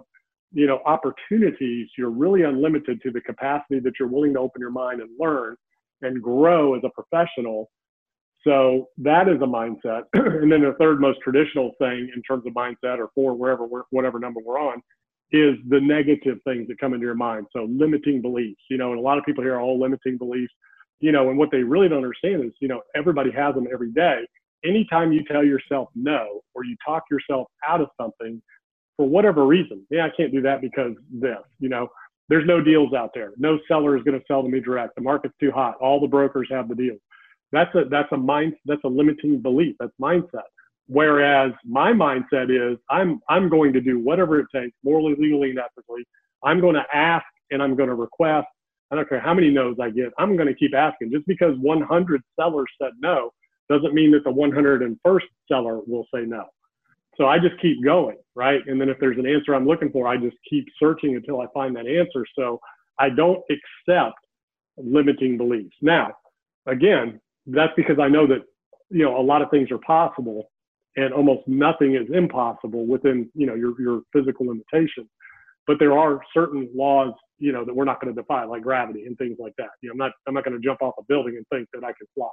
[0.53, 4.71] you know opportunities, you're really unlimited to the capacity that you're willing to open your
[4.71, 5.57] mind and learn
[6.03, 7.69] and grow as a professional
[8.45, 10.03] so that is a mindset.
[10.15, 14.19] and then the third most traditional thing in terms of mindset or for wherever whatever
[14.19, 14.83] number we're on
[15.33, 17.47] is the negative things that come into your mind.
[17.53, 20.53] So limiting beliefs, you know, and a lot of people here are all limiting beliefs,
[20.99, 23.93] you know, and what they really don't understand is, you know, everybody has them every
[23.93, 24.27] day.
[24.65, 28.43] Anytime you tell yourself no or you talk yourself out of something
[28.97, 31.89] for whatever reason, yeah, I can't do that because this, you know,
[32.29, 33.33] there's no deals out there.
[33.39, 34.95] No seller is going to sell to me direct.
[34.97, 35.77] The market's too hot.
[35.81, 37.01] All the brokers have the deals
[37.53, 39.77] that's a that's a mind that's a limiting belief.
[39.81, 40.49] That's mindset.
[40.87, 45.59] Whereas my mindset is I'm I'm going to do whatever it takes, morally, legally, and
[45.59, 46.05] ethically.
[46.43, 48.47] I'm going to ask and I'm going to request.
[48.91, 50.11] I don't care how many no's I get.
[50.19, 51.13] I'm going to keep asking.
[51.13, 53.31] Just because 100 sellers said no
[53.69, 56.45] doesn't mean that the 101st seller will say no.
[57.17, 58.67] So I just keep going, right?
[58.67, 61.47] And then if there's an answer I'm looking for, I just keep searching until I
[61.53, 62.25] find that answer.
[62.37, 62.59] So
[62.99, 64.19] I don't accept
[64.77, 65.77] limiting beliefs.
[65.83, 66.15] Now,
[66.67, 68.43] again, that's because I know that
[68.91, 70.51] you know a lot of things are possible
[70.97, 75.09] and almost nothing is impossible within you know your your physical limitations
[75.67, 79.07] but there are certain laws you know that we're not going to defy like gravity
[79.07, 79.71] and things like that.
[79.83, 81.85] You know i'm not i'm not going to jump off a building and think that
[81.85, 82.29] i can fly.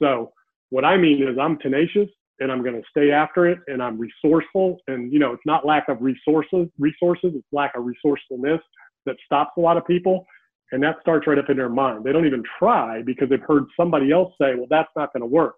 [0.00, 0.32] So
[0.70, 3.98] what i mean is i'm tenacious and i'm going to stay after it and i'm
[3.98, 8.60] resourceful and you know it's not lack of resources resources it's lack of resourcefulness
[9.06, 10.24] that stops a lot of people
[10.72, 12.04] and that starts right up in their mind.
[12.04, 15.26] They don't even try because they've heard somebody else say, well, that's not going to
[15.26, 15.56] work.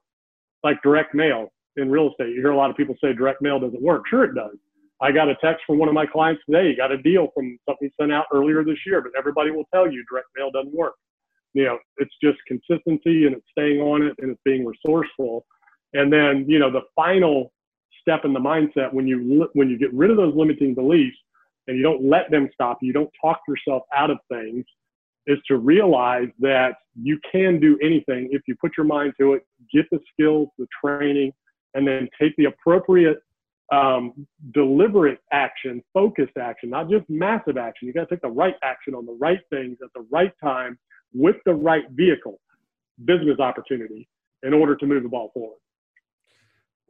[0.64, 2.30] Like direct mail in real estate.
[2.30, 4.04] You hear a lot of people say direct mail doesn't work.
[4.08, 4.56] Sure, it does.
[5.00, 6.70] I got a text from one of my clients today.
[6.70, 9.90] He got a deal from something sent out earlier this year, but everybody will tell
[9.90, 10.94] you direct mail doesn't work.
[11.54, 15.44] You know, it's just consistency and it's staying on it and it's being resourceful.
[15.92, 17.52] And then, you know, the final
[18.00, 21.16] step in the mindset when you when you get rid of those limiting beliefs
[21.66, 24.64] and you don't let them stop you, you don't talk yourself out of things
[25.26, 29.46] is to realize that you can do anything if you put your mind to it,
[29.72, 31.32] get the skills, the training,
[31.74, 33.18] and then take the appropriate
[33.72, 37.88] um, deliberate action, focused action, not just massive action.
[37.88, 40.78] You got to take the right action on the right things at the right time
[41.14, 42.38] with the right vehicle,
[43.04, 44.08] business opportunity,
[44.42, 45.58] in order to move the ball forward.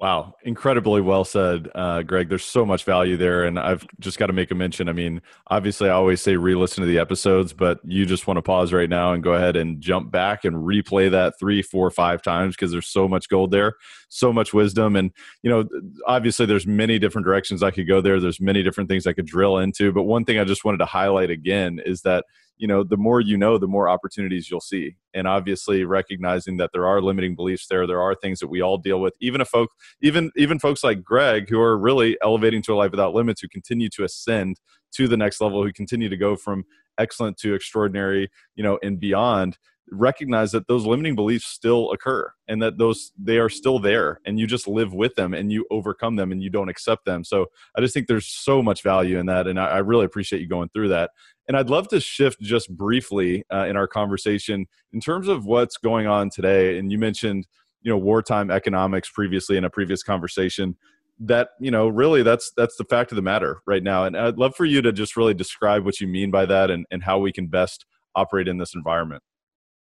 [0.02, 2.28] Wow, incredibly well said, uh, Greg.
[2.28, 4.88] There's so much value there, and I've just got to make a mention.
[4.88, 8.42] I mean, obviously, I always say re-listen to the episodes, but you just want to
[8.42, 12.20] pause right now and go ahead and jump back and replay that three, four, five
[12.20, 13.74] times because there's so much gold there,
[14.08, 15.12] so much wisdom, and
[15.44, 15.68] you know,
[16.04, 18.18] obviously, there's many different directions I could go there.
[18.18, 20.86] There's many different things I could drill into, but one thing I just wanted to
[20.86, 22.24] highlight again is that
[22.58, 24.96] you know the more you know the more opportunities you'll see.
[25.14, 28.78] And obviously recognizing that there are limiting beliefs there there are things that we all
[28.78, 29.14] deal with.
[29.20, 32.90] Even a folk even even folks like greg who are really elevating to a life
[32.90, 34.60] without limits who continue to ascend
[34.92, 36.64] to the next level who continue to go from
[36.98, 39.56] excellent to extraordinary you know and beyond
[39.90, 44.38] recognize that those limiting beliefs still occur and that those they are still there and
[44.38, 47.24] you just live with them and you overcome them and you don't accept them.
[47.24, 50.40] So i just think there's so much value in that and i, I really appreciate
[50.40, 51.10] you going through that
[51.48, 55.76] and I'd love to shift just briefly uh, in our conversation in terms of what's
[55.76, 56.78] going on today.
[56.78, 57.46] And you mentioned,
[57.82, 60.76] you know, wartime economics previously in a previous conversation.
[61.20, 64.04] That you know, really, that's that's the fact of the matter right now.
[64.04, 66.86] And I'd love for you to just really describe what you mean by that and,
[66.90, 69.22] and how we can best operate in this environment.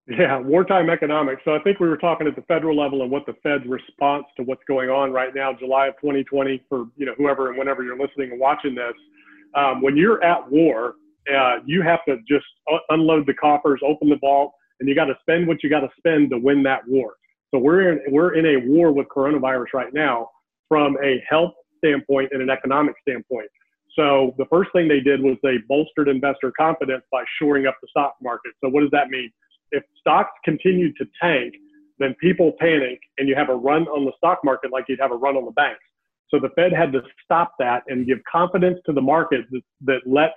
[0.07, 1.43] Yeah, wartime economics.
[1.45, 4.25] So I think we were talking at the federal level and what the Fed's response
[4.35, 7.83] to what's going on right now, July of 2020, for you know whoever and whenever
[7.83, 8.93] you're listening and watching this.
[9.53, 10.95] Um, when you're at war,
[11.29, 12.45] uh, you have to just
[12.89, 15.89] unload the coffers, open the vault, and you got to spend what you got to
[15.97, 17.13] spend to win that war.
[17.53, 20.29] So we're in, we're in a war with coronavirus right now
[20.67, 23.47] from a health standpoint and an economic standpoint.
[23.95, 27.87] So the first thing they did was they bolstered investor confidence by shoring up the
[27.89, 28.53] stock market.
[28.63, 29.29] So what does that mean?
[29.71, 31.53] If stocks continue to tank,
[31.99, 35.11] then people panic and you have a run on the stock market like you'd have
[35.11, 35.81] a run on the banks.
[36.29, 39.99] So the Fed had to stop that and give confidence to the market that, that
[40.05, 40.31] let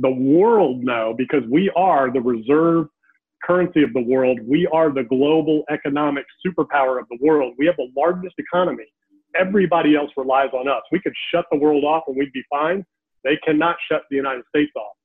[0.00, 2.88] the world know because we are the reserve
[3.44, 4.38] currency of the world.
[4.46, 7.54] We are the global economic superpower of the world.
[7.58, 8.84] We have the largest economy.
[9.38, 10.82] Everybody else relies on us.
[10.90, 12.84] We could shut the world off and we'd be fine.
[13.24, 14.96] They cannot shut the United States off.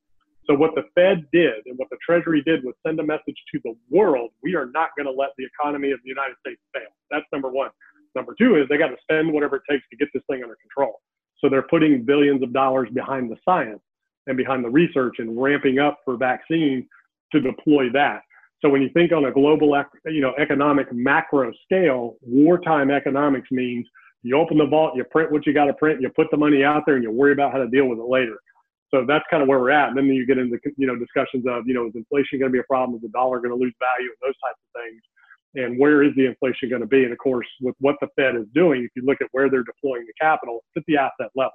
[0.47, 3.59] So what the Fed did and what the Treasury did was send a message to
[3.63, 4.31] the world.
[4.43, 6.89] We are not going to let the economy of the United States fail.
[7.09, 7.71] That's number one.
[8.15, 10.55] Number two is they got to spend whatever it takes to get this thing under
[10.61, 11.01] control.
[11.39, 13.81] So they're putting billions of dollars behind the science
[14.27, 16.87] and behind the research and ramping up for vaccine
[17.31, 18.21] to deploy that.
[18.61, 23.85] So when you think on a global, you know, economic macro scale, wartime economics means
[24.23, 26.63] you open the vault, you print what you got to print, you put the money
[26.63, 28.37] out there, and you worry about how to deal with it later.
[28.93, 29.89] So that's kind of where we're at.
[29.89, 32.53] And then you get into, you know, discussions of, you know, is inflation going to
[32.53, 32.95] be a problem?
[32.95, 34.09] Is the dollar going to lose value?
[34.09, 35.01] And those types of things.
[35.55, 37.03] And where is the inflation going to be?
[37.03, 39.63] And of course, with what the Fed is doing, if you look at where they're
[39.63, 41.53] deploying the capital, it's at the asset level.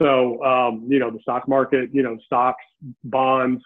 [0.00, 2.64] So, um, you know, the stock market, you know, stocks,
[3.04, 3.62] bonds,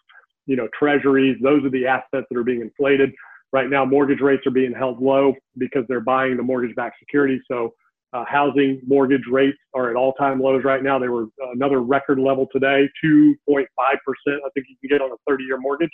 [0.46, 3.12] you know, treasuries, those are the assets that are being inflated.
[3.52, 7.42] Right now, mortgage rates are being held low because they're buying the mortgage backed securities.
[7.48, 7.74] So,
[8.12, 10.98] uh, housing mortgage rates are at all time lows right now.
[10.98, 13.66] They were another record level today, 2.5%.
[13.86, 15.92] I think you can get on a 30 year mortgage.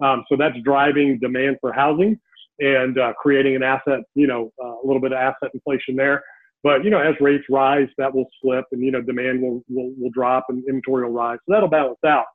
[0.00, 2.18] Um, so that's driving demand for housing
[2.60, 6.22] and uh, creating an asset, you know, uh, a little bit of asset inflation there.
[6.62, 9.92] But you know, as rates rise, that will slip, and you know, demand will will,
[9.98, 11.38] will drop, and inventory will rise.
[11.46, 12.26] So that'll balance out.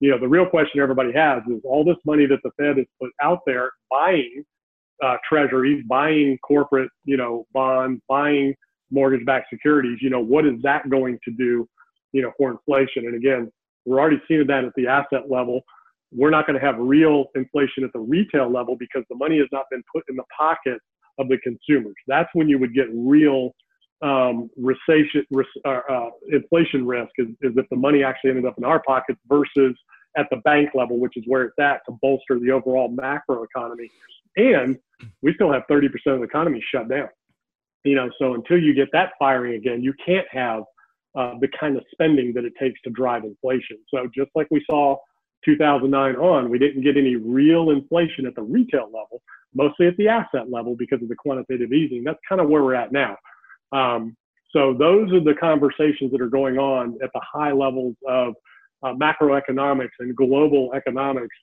[0.00, 2.86] You know, the real question everybody has is all this money that the Fed has
[3.00, 4.44] put out there buying
[5.02, 8.54] uh, treasuries, buying corporate, you know, bonds, buying
[8.90, 9.98] mortgage-backed securities.
[10.00, 11.68] You know, what is that going to do,
[12.12, 13.06] you know, for inflation?
[13.06, 13.50] And again,
[13.84, 15.62] we're already seeing that at the asset level.
[16.12, 19.48] We're not going to have real inflation at the retail level because the money has
[19.52, 20.78] not been put in the pocket
[21.18, 21.94] of the consumers.
[22.06, 23.52] That's when you would get real
[24.02, 25.24] um, recession,
[25.64, 29.18] uh, uh, inflation risk is, is if the money actually ended up in our pockets
[29.28, 29.76] versus
[30.16, 33.90] at the bank level, which is where it's at to bolster the overall macro economy.
[34.36, 34.78] And
[35.22, 37.08] we still have 30% of the economy shut down.
[37.84, 40.62] You know, so until you get that firing again, you can't have
[41.14, 43.78] uh, the kind of spending that it takes to drive inflation.
[43.92, 44.96] So just like we saw
[45.44, 49.22] 2009 on, we didn't get any real inflation at the retail level,
[49.54, 52.04] mostly at the asset level because of the quantitative easing.
[52.04, 53.16] That's kind of where we're at now.
[53.72, 54.16] Um,
[54.50, 58.34] so those are the conversations that are going on at the high levels of
[58.82, 61.34] uh, macroeconomics and global economics.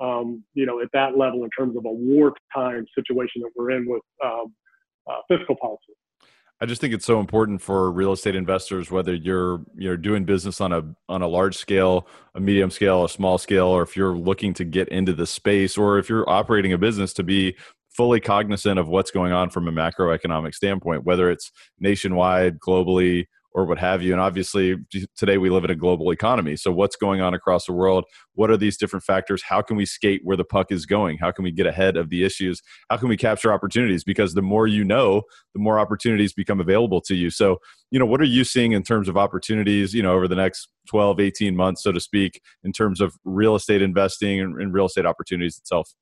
[0.00, 3.84] Um, you know, at that level in terms of a wartime situation that we're in
[3.88, 4.54] with um,
[5.10, 5.92] uh, fiscal policy.
[6.60, 10.60] I just think it's so important for real estate investors, whether you're you're doing business
[10.60, 14.16] on a on a large scale, a medium scale, a small scale, or if you're
[14.16, 17.56] looking to get into the space, or if you're operating a business to be
[17.98, 23.64] fully cognizant of what's going on from a macroeconomic standpoint, whether it's nationwide, globally, or
[23.64, 24.12] what have you.
[24.12, 24.76] And obviously,
[25.16, 26.54] today we live in a global economy.
[26.54, 28.04] So, what's going on across the world?
[28.34, 29.42] What are these different factors?
[29.42, 31.18] How can we skate where the puck is going?
[31.18, 32.62] How can we get ahead of the issues?
[32.88, 34.04] How can we capture opportunities?
[34.04, 37.30] Because the more you know, the more opportunities become available to you.
[37.30, 37.58] So,
[37.90, 40.68] you know, what are you seeing in terms of opportunities, you know, over the next
[40.86, 44.86] 12, 18 months, so to speak, in terms of real estate investing and, and real
[44.86, 45.94] estate opportunities itself?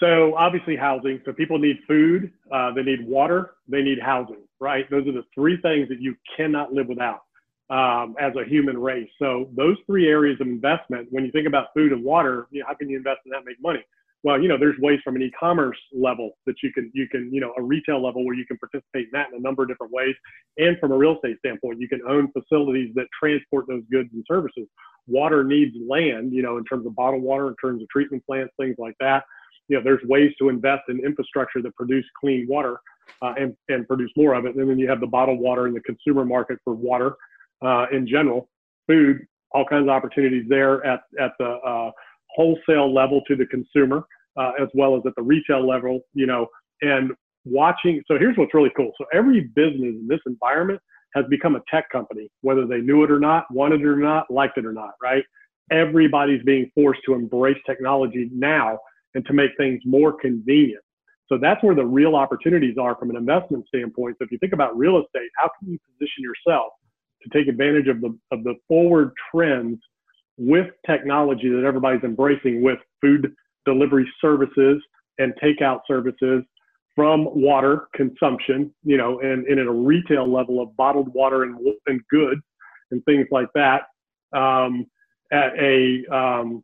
[0.00, 1.20] So obviously housing.
[1.26, 4.90] So people need food, uh, they need water, they need housing, right?
[4.90, 7.20] Those are the three things that you cannot live without
[7.68, 9.10] um, as a human race.
[9.18, 12.66] So those three areas of investment, when you think about food and water, you know,
[12.66, 13.84] how can you invest in that, and make money?
[14.22, 17.40] Well, you know, there's ways from an e-commerce level that you can, you can, you
[17.40, 19.92] know, a retail level where you can participate in that in a number of different
[19.92, 20.14] ways.
[20.58, 24.24] And from a real estate standpoint, you can own facilities that transport those goods and
[24.26, 24.66] services.
[25.06, 28.52] Water needs land, you know, in terms of bottled water, in terms of treatment plants,
[28.58, 29.24] things like that
[29.70, 32.80] you know, there's ways to invest in infrastructure that produce clean water
[33.22, 34.56] uh, and, and produce more of it.
[34.56, 37.14] And then you have the bottled water in the consumer market for water
[37.62, 38.48] uh, in general,
[38.88, 39.20] food,
[39.52, 41.90] all kinds of opportunities there at, at the uh,
[42.34, 44.04] wholesale level to the consumer,
[44.36, 46.48] uh, as well as at the retail level, you know,
[46.82, 47.12] and
[47.44, 48.02] watching.
[48.08, 48.90] So here's what's really cool.
[48.98, 50.80] So every business in this environment
[51.14, 54.28] has become a tech company, whether they knew it or not, wanted it or not,
[54.30, 55.22] liked it or not, right?
[55.70, 58.78] Everybody's being forced to embrace technology now
[59.14, 60.82] and to make things more convenient.
[61.28, 64.16] So that's where the real opportunities are from an investment standpoint.
[64.18, 66.72] So if you think about real estate, how can you position yourself
[67.22, 69.78] to take advantage of the of the forward trends
[70.36, 73.32] with technology that everybody's embracing with food
[73.66, 74.82] delivery services
[75.18, 76.42] and takeout services
[76.96, 81.56] from water consumption, you know, and, and at a retail level of bottled water and,
[81.86, 82.40] and goods
[82.90, 83.82] and things like that,
[84.32, 84.86] um,
[85.30, 86.62] at a um,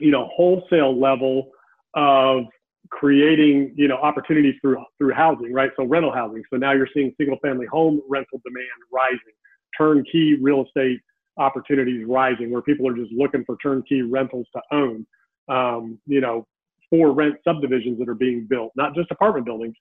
[0.00, 1.50] you know wholesale level
[1.98, 2.44] of
[2.90, 5.70] creating you know opportunities through through housing right?
[5.76, 6.42] So rental housing.
[6.50, 9.34] So now you're seeing single family home rental demand rising
[9.76, 11.00] turnkey real estate
[11.36, 15.06] opportunities rising where people are just looking for turnkey rentals to own
[15.48, 16.46] um, you know
[16.88, 19.74] for rent subdivisions that are being built not just apartment buildings.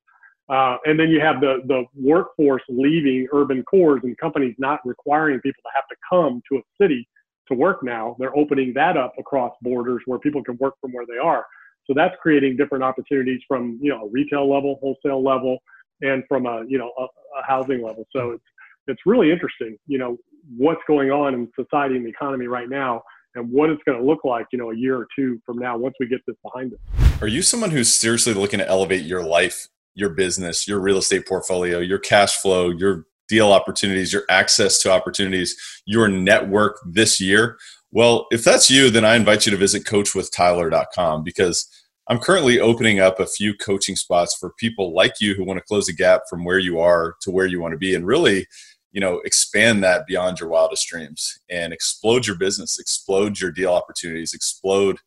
[0.49, 5.39] Uh, and then you have the the workforce leaving urban cores and companies not requiring
[5.41, 7.07] people to have to come to a city
[7.47, 8.15] to work now.
[8.17, 11.45] They're opening that up across borders where people can work from where they are
[11.87, 15.57] so that's creating different opportunities from you know a retail level, wholesale level,
[16.01, 18.05] and from a you know a, a housing level.
[18.13, 18.43] So it's
[18.87, 20.17] it's really interesting, you know,
[20.55, 23.01] what's going on in society and the economy right now
[23.35, 25.77] and what it's going to look like, you know, a year or two from now
[25.77, 26.79] once we get this behind us.
[27.21, 31.27] Are you someone who's seriously looking to elevate your life, your business, your real estate
[31.27, 37.57] portfolio, your cash flow, your deal opportunities, your access to opportunities, your network this year?
[37.91, 41.67] Well, if that's you, then I invite you to visit coachwithtyler.com because
[42.09, 45.65] I'm currently opening up a few coaching spots for people like you who want to
[45.65, 48.47] close the gap from where you are to where you want to be and really,
[48.91, 53.73] you know, expand that beyond your wildest dreams and explode your business, explode your deal
[53.73, 54.97] opportunities, explode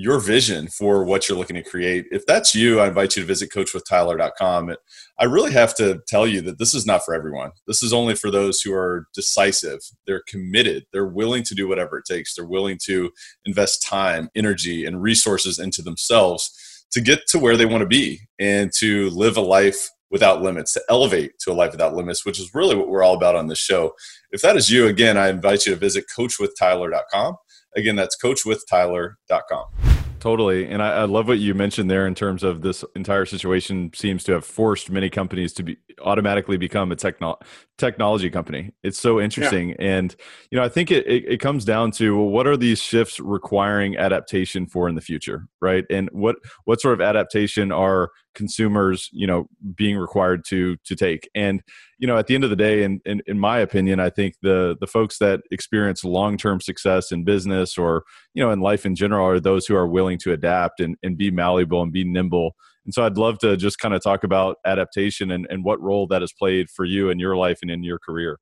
[0.00, 2.06] your vision for what you're looking to create.
[2.12, 4.76] If that's you, I invite you to visit coachwithtyler.com.
[5.18, 7.50] I really have to tell you that this is not for everyone.
[7.66, 11.98] This is only for those who are decisive, they're committed, they're willing to do whatever
[11.98, 13.10] it takes, they're willing to
[13.44, 18.20] invest time, energy, and resources into themselves to get to where they want to be
[18.38, 22.38] and to live a life without limits, to elevate to a life without limits, which
[22.38, 23.92] is really what we're all about on this show.
[24.30, 27.34] If that is you, again, I invite you to visit coachwithtyler.com.
[27.76, 29.87] Again, that's coachwithtyler.com.
[30.20, 30.66] Totally.
[30.66, 34.24] And I, I, love what you mentioned there in terms of this entire situation seems
[34.24, 37.38] to have forced many companies to be automatically become a techno-
[37.76, 38.72] technology company.
[38.82, 39.70] It's so interesting.
[39.70, 39.76] Yeah.
[39.78, 40.16] And,
[40.50, 43.20] you know, I think it, it, it, comes down to well, what are these shifts
[43.20, 45.84] requiring adaptation for in the future, right?
[45.88, 51.28] And what, what sort of adaptation are consumers, you know, being required to, to take?
[51.34, 51.62] And,
[51.98, 54.34] you know, at the end of the day, in, in, in my opinion, I think
[54.42, 58.94] the, the folks that experience long-term success in business or, you know, in life in
[58.94, 62.54] general are those who are willing to adapt and, and be malleable and be nimble
[62.88, 66.06] and so I'd love to just kind of talk about adaptation and, and what role
[66.06, 68.38] that has played for you in your life and in your career.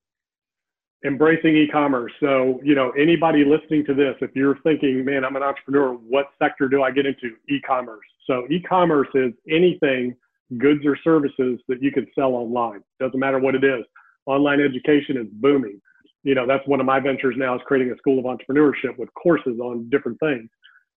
[1.05, 2.13] Embracing e-commerce.
[2.21, 6.27] So, you know, anybody listening to this, if you're thinking, man, I'm an entrepreneur, what
[6.41, 7.35] sector do I get into?
[7.49, 8.07] E-commerce.
[8.27, 10.15] So e-commerce is anything,
[10.59, 12.81] goods or services that you can sell online.
[13.01, 13.85] Doesn't matter what it is.
[14.27, 15.81] Online education is booming.
[16.23, 19.09] You know, that's one of my ventures now is creating a school of entrepreneurship with
[19.15, 20.49] courses on different things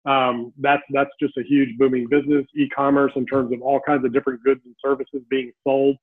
[0.05, 2.45] um, that's that's just a huge booming business.
[2.55, 5.97] E-commerce in terms of all kinds of different goods and services being sold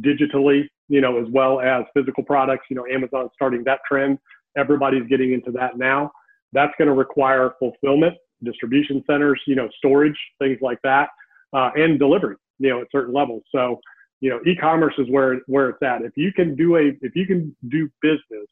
[0.00, 2.64] digitally, you know, as well as physical products.
[2.68, 4.18] You know, Amazon starting that trend.
[4.56, 6.10] Everybody's getting into that now.
[6.52, 8.14] That's going to require fulfillment,
[8.44, 11.08] distribution centers, you know, storage, things like that,
[11.52, 13.42] uh, and delivery, you know, at certain levels.
[13.54, 13.80] So
[14.20, 16.02] You know, e-commerce is where where it's at.
[16.02, 18.48] If you can do a if you can do business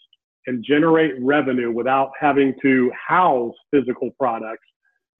[0.46, 4.66] and generate revenue without having to house physical products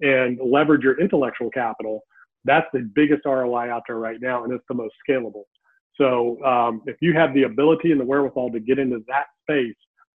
[0.00, 2.02] and leverage your intellectual capital,
[2.44, 5.44] that's the biggest ROI out there right now, and it's the most scalable.
[5.96, 9.76] So um, if you have the ability and the wherewithal to get into that space,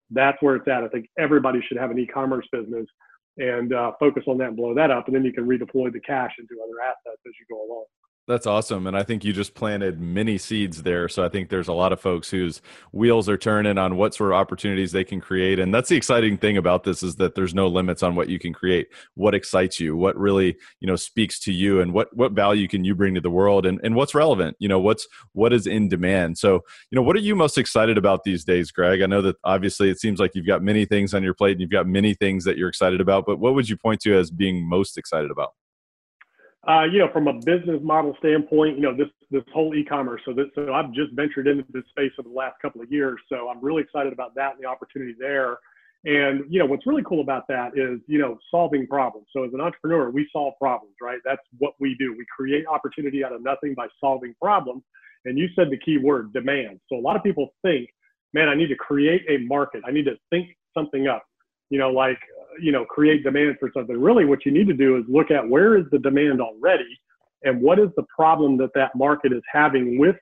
[0.10, 0.84] that's where it's at.
[0.84, 2.88] I think everybody should have an e-commerce business
[3.38, 6.00] and uh, focus on that and blow that up, and then you can redeploy the
[6.00, 7.86] cash into other assets as you go along.
[8.28, 8.88] That's awesome.
[8.88, 11.08] And I think you just planted many seeds there.
[11.08, 12.60] So I think there's a lot of folks whose
[12.92, 15.60] wheels are turning on what sort of opportunities they can create.
[15.60, 18.40] And that's the exciting thing about this is that there's no limits on what you
[18.40, 22.32] can create, what excites you, what really, you know, speaks to you and what, what
[22.32, 25.54] value can you bring to the world and, and what's relevant, you know, what's, what
[25.54, 26.40] is in demand.
[26.40, 29.04] So, you know, what are you most excited about these days, Greg?
[29.04, 31.62] I know that obviously it seems like you've got many things on your plate and
[31.62, 34.32] you've got many things that you're excited about, but what would you point to as
[34.32, 35.52] being most excited about?
[36.68, 40.22] Uh, you know, from a business model standpoint, you know, this this whole e-commerce.
[40.26, 43.20] So this, so I've just ventured into this space over the last couple of years.
[43.30, 45.58] So I'm really excited about that and the opportunity there.
[46.06, 49.28] And you know, what's really cool about that is, you know, solving problems.
[49.32, 51.20] So as an entrepreneur, we solve problems, right?
[51.24, 52.16] That's what we do.
[52.18, 54.84] We create opportunity out of nothing by solving problems.
[55.26, 56.80] And you said the key word, demand.
[56.90, 57.90] So a lot of people think,
[58.34, 59.82] man, I need to create a market.
[59.88, 61.24] I need to think something up.
[61.70, 62.20] You know, like
[62.60, 64.00] you know create demand for something.
[64.00, 67.00] Really what you need to do is look at where is the demand already
[67.44, 70.16] and what is the problem that that market is having with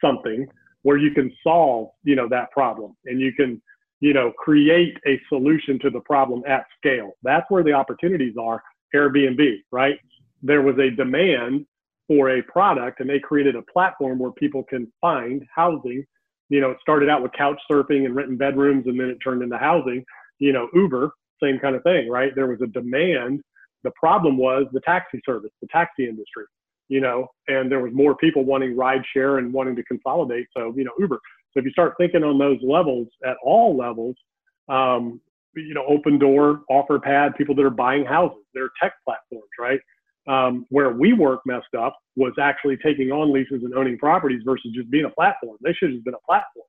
[0.00, 0.46] something
[0.82, 3.60] where you can solve you know that problem and you can
[4.00, 7.12] you know create a solution to the problem at scale.
[7.22, 8.62] That's where the opportunities are.
[8.94, 9.98] Airbnb right?
[10.42, 11.66] There was a demand
[12.06, 16.04] for a product and they created a platform where people can find housing.
[16.48, 19.42] You know it started out with couch surfing and renting bedrooms and then it turned
[19.42, 20.04] into housing
[20.38, 21.12] you know uber
[21.42, 22.34] same kind of thing, right?
[22.34, 23.40] There was a demand.
[23.84, 26.44] The problem was the taxi service, the taxi industry,
[26.88, 30.46] you know, and there was more people wanting ride share and wanting to consolidate.
[30.56, 31.20] So, you know, Uber.
[31.52, 34.16] So if you start thinking on those levels at all levels,
[34.68, 35.20] um,
[35.54, 39.80] you know, Opendoor, offer pad, people that are buying houses, they're tech platforms, right?
[40.28, 44.90] Um, where WeWork messed up was actually taking on leases and owning properties versus just
[44.90, 45.56] being a platform.
[45.62, 46.66] They should have been a platform,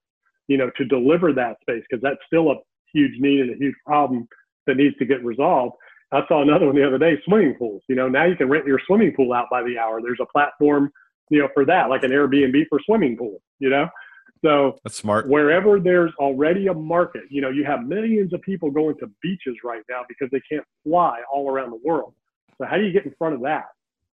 [0.48, 2.56] you know, to deliver that space because that's still a
[2.94, 4.28] huge need and a huge problem
[4.66, 5.76] that needs to get resolved.
[6.12, 7.84] I saw another one the other day, swimming pools.
[7.90, 10.02] You know, now you can rent your swimming pool out by the hour.
[10.02, 10.92] There's a platform,
[11.30, 13.90] you know, for that, like an Airbnb for swimming pools, you know?
[14.46, 15.28] So that's smart.
[15.28, 19.58] Wherever there's already a market, you know, you have millions of people going to beaches
[19.64, 22.14] right now because they can't fly all around the world.
[22.58, 23.66] So how do you get in front of that,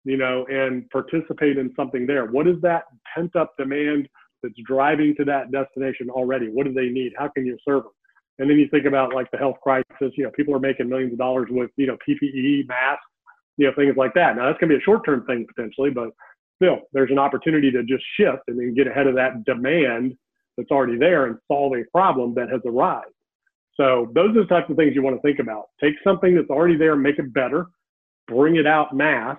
[0.04, 2.26] you know, and participate in something there?
[2.26, 4.08] What is that pent up demand
[4.42, 6.48] that's driving to that destination already?
[6.48, 7.12] What do they need?
[7.16, 7.92] How can you serve them?
[8.38, 11.12] And then you think about like the health crisis, you know, people are making millions
[11.12, 13.04] of dollars with, you know, PPE, masks,
[13.56, 14.36] you know, things like that.
[14.36, 16.10] Now that's going to be a short term thing potentially, but
[16.56, 20.16] still there's an opportunity to just shift and then get ahead of that demand
[20.56, 23.06] that's already there and solve a problem that has arrived.
[23.76, 25.64] So those are the types of things you want to think about.
[25.82, 27.66] Take something that's already there, make it better,
[28.28, 29.36] bring it out mass,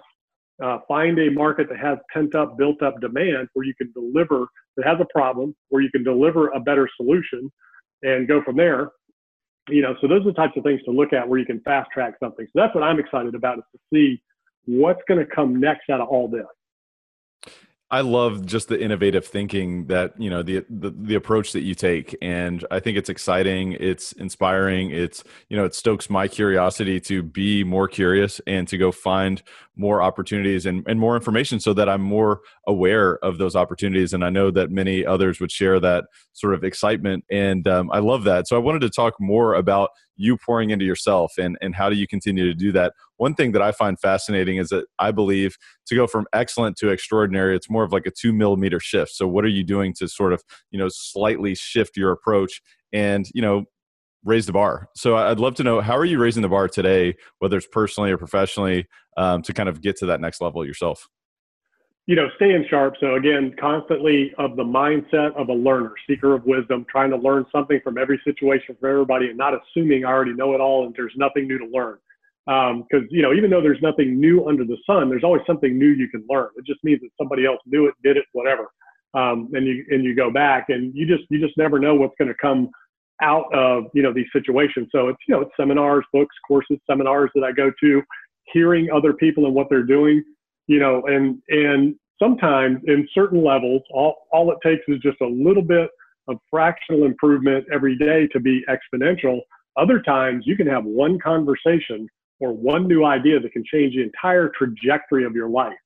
[0.64, 4.48] uh, find a market that has pent up, built up demand where you can deliver,
[4.78, 7.52] that has a problem, where you can deliver a better solution
[8.06, 8.92] and go from there.
[9.68, 11.60] You know, so those are the types of things to look at where you can
[11.62, 12.46] fast track something.
[12.46, 14.22] So that's what I'm excited about is to see
[14.66, 16.46] what's going to come next out of all this.
[17.92, 21.76] I love just the innovative thinking that you know the, the, the approach that you
[21.76, 23.74] take, and I think it's exciting.
[23.74, 24.90] It's inspiring.
[24.90, 29.44] It's you know it stokes my curiosity to be more curious and to go find
[29.76, 34.14] more opportunities and, and more information, so that I'm more aware of those opportunities.
[34.14, 38.00] And I know that many others would share that sort of excitement, and um, I
[38.00, 38.48] love that.
[38.48, 41.96] So I wanted to talk more about you pouring into yourself and, and how do
[41.96, 42.94] you continue to do that?
[43.18, 45.58] One thing that i find fascinating is that i believe
[45.88, 49.12] to go from excellent to extraordinary it's more of like a two millimeter shift.
[49.12, 52.62] So what are you doing to sort of you know slightly shift your approach
[52.94, 53.66] and you know
[54.24, 54.90] raise the bar?
[54.96, 58.12] So i'd love to know how are you raising the bar today whether it's personally
[58.12, 58.88] or professionally
[59.18, 61.08] um, to kind of get to that next level yourself
[62.08, 62.96] you know, staying sharp.
[63.00, 67.46] So again, constantly of the mindset of a learner, seeker of wisdom, trying to learn
[67.52, 70.94] something from every situation for everybody and not assuming I already know it all and
[70.96, 71.98] there's nothing new to learn.
[72.46, 75.80] Because, um, you know, even though there's nothing new under the sun, there's always something
[75.80, 76.50] new you can learn.
[76.58, 78.68] It just means that somebody else knew it, did it, whatever.
[79.16, 82.14] Um, and you, and you go back and you just, you just never know what's
[82.20, 82.70] going to come
[83.24, 84.90] out of, you know, these situations.
[84.92, 88.04] So it's, you know, it's seminars, books, courses, seminars that I go to,
[88.54, 90.24] hearing other people and what they're doing
[90.68, 95.28] you know, and and sometimes in certain levels, all all it takes is just a
[95.28, 95.90] little bit
[96.28, 99.42] of fractional improvement every day to be exponential.
[99.78, 102.08] Other times, you can have one conversation
[102.40, 105.78] or one new idea that can change the entire trajectory of your life.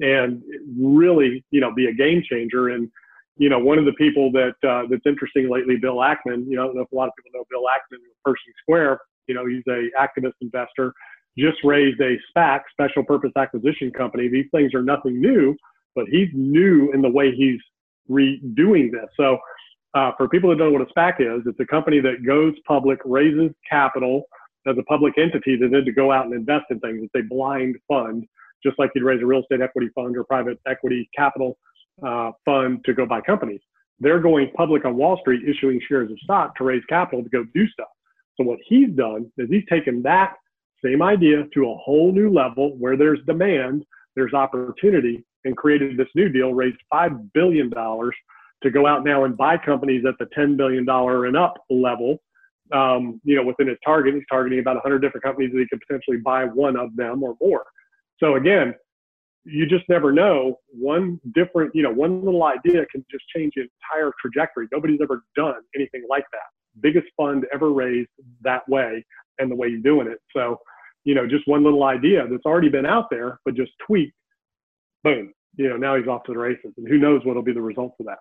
[0.00, 0.42] and
[0.80, 2.68] really, you know, be a game changer.
[2.68, 2.90] And
[3.36, 6.46] you know, one of the people that uh, that's interesting lately, Bill Ackman.
[6.48, 9.00] You know, I don't know if a lot of people know Bill Ackman Pershing Square.
[9.26, 10.92] You know, he's a activist investor.
[11.38, 14.28] Just raised a SPAC, special purpose acquisition company.
[14.28, 15.54] These things are nothing new,
[15.94, 17.60] but he's new in the way he's
[18.10, 19.08] redoing this.
[19.16, 19.38] So,
[19.94, 22.54] uh, for people that don't know what a SPAC is, it's a company that goes
[22.66, 24.24] public, raises capital
[24.66, 27.00] as a public entity, that then to go out and invest in things.
[27.02, 28.26] It's a blind fund,
[28.62, 31.56] just like you'd raise a real estate equity fund or private equity capital
[32.06, 33.60] uh, fund to go buy companies.
[34.00, 37.44] They're going public on Wall Street, issuing shares of stock to raise capital to go
[37.54, 37.88] do stuff.
[38.36, 40.34] So what he's done is he's taken that
[40.84, 43.84] same idea to a whole new level where there's demand,
[44.16, 48.14] there's opportunity, and created this new deal, raised five billion dollars
[48.62, 52.18] to go out now and buy companies at the ten billion dollar and up level.
[52.72, 55.80] Um, you know, within his target, he's targeting about 100 different companies that he could
[55.86, 57.64] potentially buy one of them or more.
[58.20, 58.74] So again,
[59.44, 60.58] you just never know.
[60.68, 64.66] One different, you know, one little idea can just change the entire trajectory.
[64.70, 66.82] Nobody's ever done anything like that.
[66.82, 68.10] Biggest fund ever raised
[68.42, 69.02] that way
[69.38, 70.18] and the way you're doing it.
[70.34, 70.58] So,
[71.04, 74.14] you know, just one little idea that's already been out there, but just tweaked,
[75.04, 76.72] boom, you know, now he's off to the races.
[76.76, 78.18] And who knows what'll be the result of that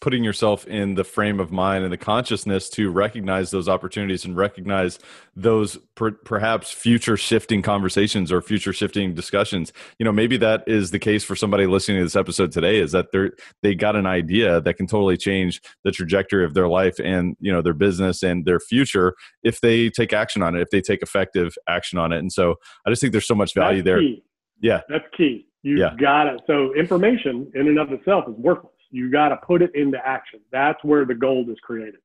[0.00, 4.36] putting yourself in the frame of mind and the consciousness to recognize those opportunities and
[4.36, 4.98] recognize
[5.36, 9.72] those per, perhaps future shifting conversations or future shifting discussions.
[9.98, 12.92] You know maybe that is the case for somebody listening to this episode today is
[12.92, 13.32] that they're
[13.62, 17.52] they got an idea that can totally change the trajectory of their life and you
[17.52, 21.02] know their business and their future if they take action on it if they take
[21.02, 22.18] effective action on it.
[22.18, 24.00] And so i just think there's so much value that's there.
[24.00, 24.24] key.
[24.60, 24.80] yeah.
[24.88, 25.46] That's key.
[25.62, 25.94] You yeah.
[26.00, 26.40] got it.
[26.46, 30.40] So information in and of itself is worthless you got to put it into action.
[30.52, 32.00] That's where the gold is created.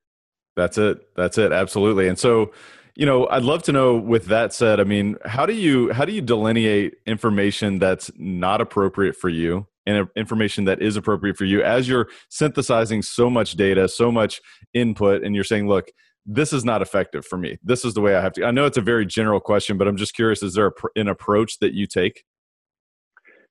[0.55, 0.99] That's it.
[1.15, 1.51] That's it.
[1.51, 2.07] Absolutely.
[2.07, 2.51] And so,
[2.95, 6.05] you know, I'd love to know with that said, I mean, how do you how
[6.05, 11.45] do you delineate information that's not appropriate for you and information that is appropriate for
[11.45, 14.41] you as you're synthesizing so much data, so much
[14.73, 15.89] input and you're saying, look,
[16.25, 17.57] this is not effective for me.
[17.63, 18.45] This is the way I have to.
[18.45, 21.59] I know it's a very general question, but I'm just curious is there an approach
[21.59, 22.23] that you take?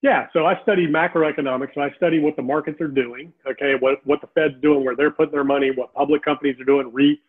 [0.05, 1.73] Yeah, so I study macroeconomics.
[1.75, 3.33] So I study what the markets are doing.
[3.51, 6.65] Okay, what what the Fed's doing, where they're putting their money, what public companies are
[6.65, 7.21] doing, REITs,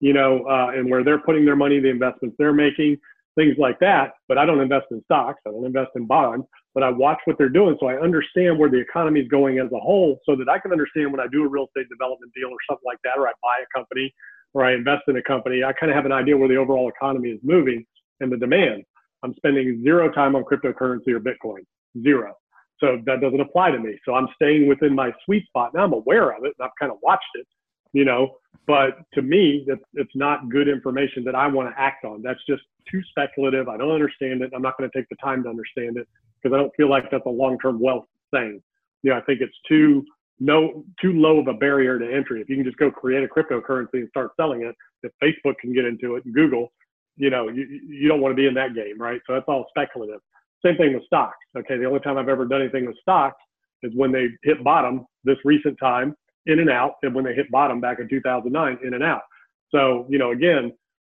[0.00, 2.96] you know, uh, and where they're putting their money, the investments they're making,
[3.34, 4.12] things like that.
[4.28, 5.42] But I don't invest in stocks.
[5.46, 6.46] I don't invest in bonds.
[6.72, 9.70] But I watch what they're doing, so I understand where the economy is going as
[9.70, 12.48] a whole, so that I can understand when I do a real estate development deal
[12.48, 14.10] or something like that, or I buy a company,
[14.54, 15.64] or I invest in a company.
[15.64, 17.84] I kind of have an idea where the overall economy is moving
[18.20, 18.84] and the demand.
[19.22, 21.60] I'm spending zero time on cryptocurrency or Bitcoin
[22.02, 22.34] zero.
[22.80, 23.98] So that doesn't apply to me.
[24.04, 25.72] So I'm staying within my sweet spot.
[25.74, 27.46] Now I'm aware of it and I've kind of watched it,
[27.92, 28.36] you know,
[28.66, 32.22] but to me, that it's not good information that I want to act on.
[32.22, 33.68] That's just too speculative.
[33.68, 34.50] I don't understand it.
[34.54, 36.08] I'm not going to take the time to understand it
[36.42, 38.60] because I don't feel like that's a long-term wealth thing.
[39.02, 40.04] You know, I think it's too
[40.40, 42.40] no too low of a barrier to entry.
[42.40, 45.72] If you can just go create a cryptocurrency and start selling it, if Facebook can
[45.72, 46.72] get into it and Google,
[47.16, 49.20] you know, you, you don't want to be in that game, right?
[49.26, 50.20] So that's all speculative.
[50.64, 51.36] Same thing with stocks.
[51.56, 53.40] Okay, the only time I've ever done anything with stocks
[53.82, 56.14] is when they hit bottom this recent time,
[56.46, 59.22] in and out, and when they hit bottom back in 2009, in and out.
[59.70, 60.72] So, you know, again,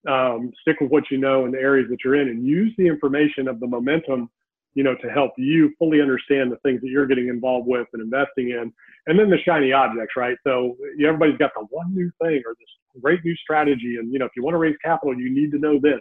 [0.08, 2.88] um, stick with what you know in the areas that you're in and use the
[2.88, 4.30] information of the momentum,
[4.74, 8.02] you know, to help you fully understand the things that you're getting involved with and
[8.02, 8.72] investing in.
[9.08, 10.38] And then the shiny objects, right?
[10.46, 13.98] So everybody's got the one new thing or this great new strategy.
[13.98, 16.00] And, you know, if you want to raise capital, you need to know this.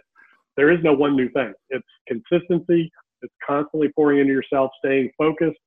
[0.55, 1.53] There is no one new thing.
[1.69, 2.91] It's consistency,
[3.23, 5.59] it's constantly pouring into yourself, staying focused.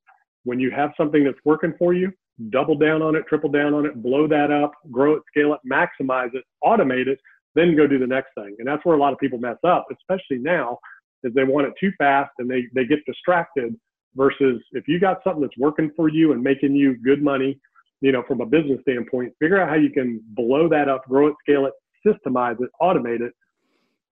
[0.45, 2.13] When you have something that's working for you,
[2.51, 5.61] double down on it, triple down on it, blow that up, grow it, scale it,
[5.69, 7.19] maximize it, automate it,
[7.55, 8.55] then go do the next thing.
[8.59, 10.79] And that's where a lot of people mess up, especially now,
[11.25, 13.75] is they want it too fast and they, they get distracted
[14.15, 17.59] versus if you got something that's working for you and making you good money,
[18.01, 21.29] you know, from a business standpoint, figure out how you can blow that up, grow
[21.29, 21.73] it, scale it,
[22.07, 23.33] systemize it, automate it,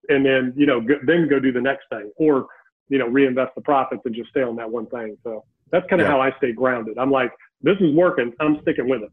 [0.09, 2.11] and then, you know, go, then go do the next thing.
[2.17, 2.47] Or
[2.89, 5.17] you know, reinvest the profits and just stay on that one thing.
[5.25, 6.13] So that's kind of yeah.
[6.13, 6.99] how I stay grounded.
[6.99, 7.33] I'm like,
[7.63, 8.33] this is working.
[8.41, 9.11] I'm sticking with it.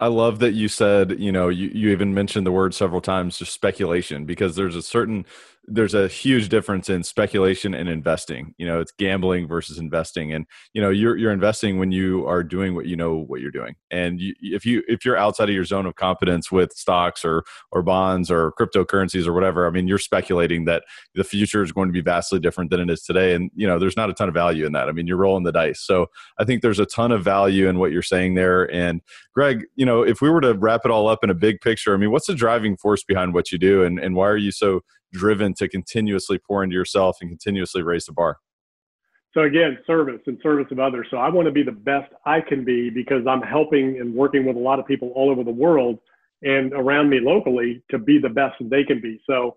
[0.00, 3.38] I love that you said, you know, you, you even mentioned the word several times,
[3.38, 5.24] just speculation, because there's a certain
[5.66, 8.54] there's a huge difference in speculation and investing.
[8.58, 12.42] You know, it's gambling versus investing, and you know, you're you're investing when you are
[12.42, 13.74] doing what you know what you're doing.
[13.90, 17.44] And you, if you if you're outside of your zone of competence with stocks or
[17.72, 20.84] or bonds or cryptocurrencies or whatever, I mean, you're speculating that
[21.14, 23.34] the future is going to be vastly different than it is today.
[23.34, 24.88] And you know, there's not a ton of value in that.
[24.88, 25.80] I mean, you're rolling the dice.
[25.80, 26.06] So
[26.38, 28.70] I think there's a ton of value in what you're saying there.
[28.72, 29.00] And
[29.34, 31.94] Greg, you know, if we were to wrap it all up in a big picture,
[31.94, 34.52] I mean, what's the driving force behind what you do, and and why are you
[34.52, 34.82] so
[35.14, 38.36] driven to continuously pour into yourself and continuously raise the bar?
[39.32, 41.06] So again, service and service of others.
[41.10, 44.44] So I want to be the best I can be because I'm helping and working
[44.44, 45.98] with a lot of people all over the world
[46.42, 49.20] and around me locally to be the best they can be.
[49.28, 49.56] So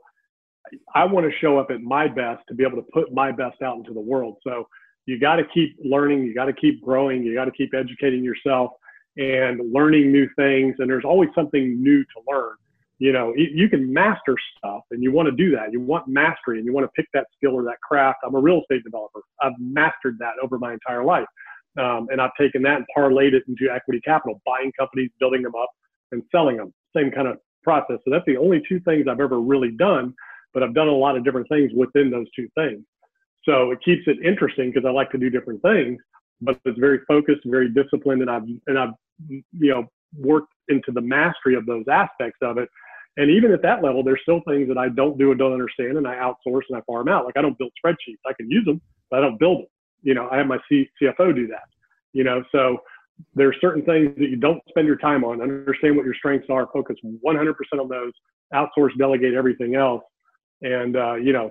[0.95, 3.61] I want to show up at my best to be able to put my best
[3.61, 4.37] out into the world.
[4.43, 4.67] So
[5.05, 8.23] you got to keep learning, you got to keep growing, you got to keep educating
[8.23, 8.71] yourself
[9.17, 10.75] and learning new things.
[10.79, 12.55] And there's always something new to learn.
[12.99, 15.71] You know, you can master stuff and you want to do that.
[15.71, 18.19] You want mastery and you want to pick that skill or that craft.
[18.25, 19.19] I'm a real estate developer.
[19.41, 21.27] I've mastered that over my entire life.
[21.79, 25.53] Um, and I've taken that and parlayed it into equity capital, buying companies, building them
[25.55, 25.69] up,
[26.11, 26.73] and selling them.
[26.95, 27.97] Same kind of process.
[28.03, 30.13] So that's the only two things I've ever really done,
[30.53, 32.83] but I've done a lot of different things within those two things.
[33.43, 36.01] So it keeps it interesting because I like to do different things,
[36.41, 38.93] but it's very focused, very disciplined, and I've and I've
[39.29, 39.85] you know
[40.17, 42.69] worked into the mastery of those aspects of it.
[43.17, 45.97] And even at that level, there's still things that I don't do and don't understand,
[45.97, 47.25] and I outsource and I farm out.
[47.25, 48.19] Like I don't build spreadsheets.
[48.25, 49.67] I can use them, but I don't build them.
[50.03, 51.63] You know, I have my C- CFO do that.
[52.13, 52.77] You know, so
[53.33, 55.41] there are certain things that you don't spend your time on.
[55.41, 56.67] Understand what your strengths are.
[56.71, 58.13] Focus 100% on those.
[58.53, 60.03] Outsource, delegate everything else,
[60.61, 61.49] and uh, you know,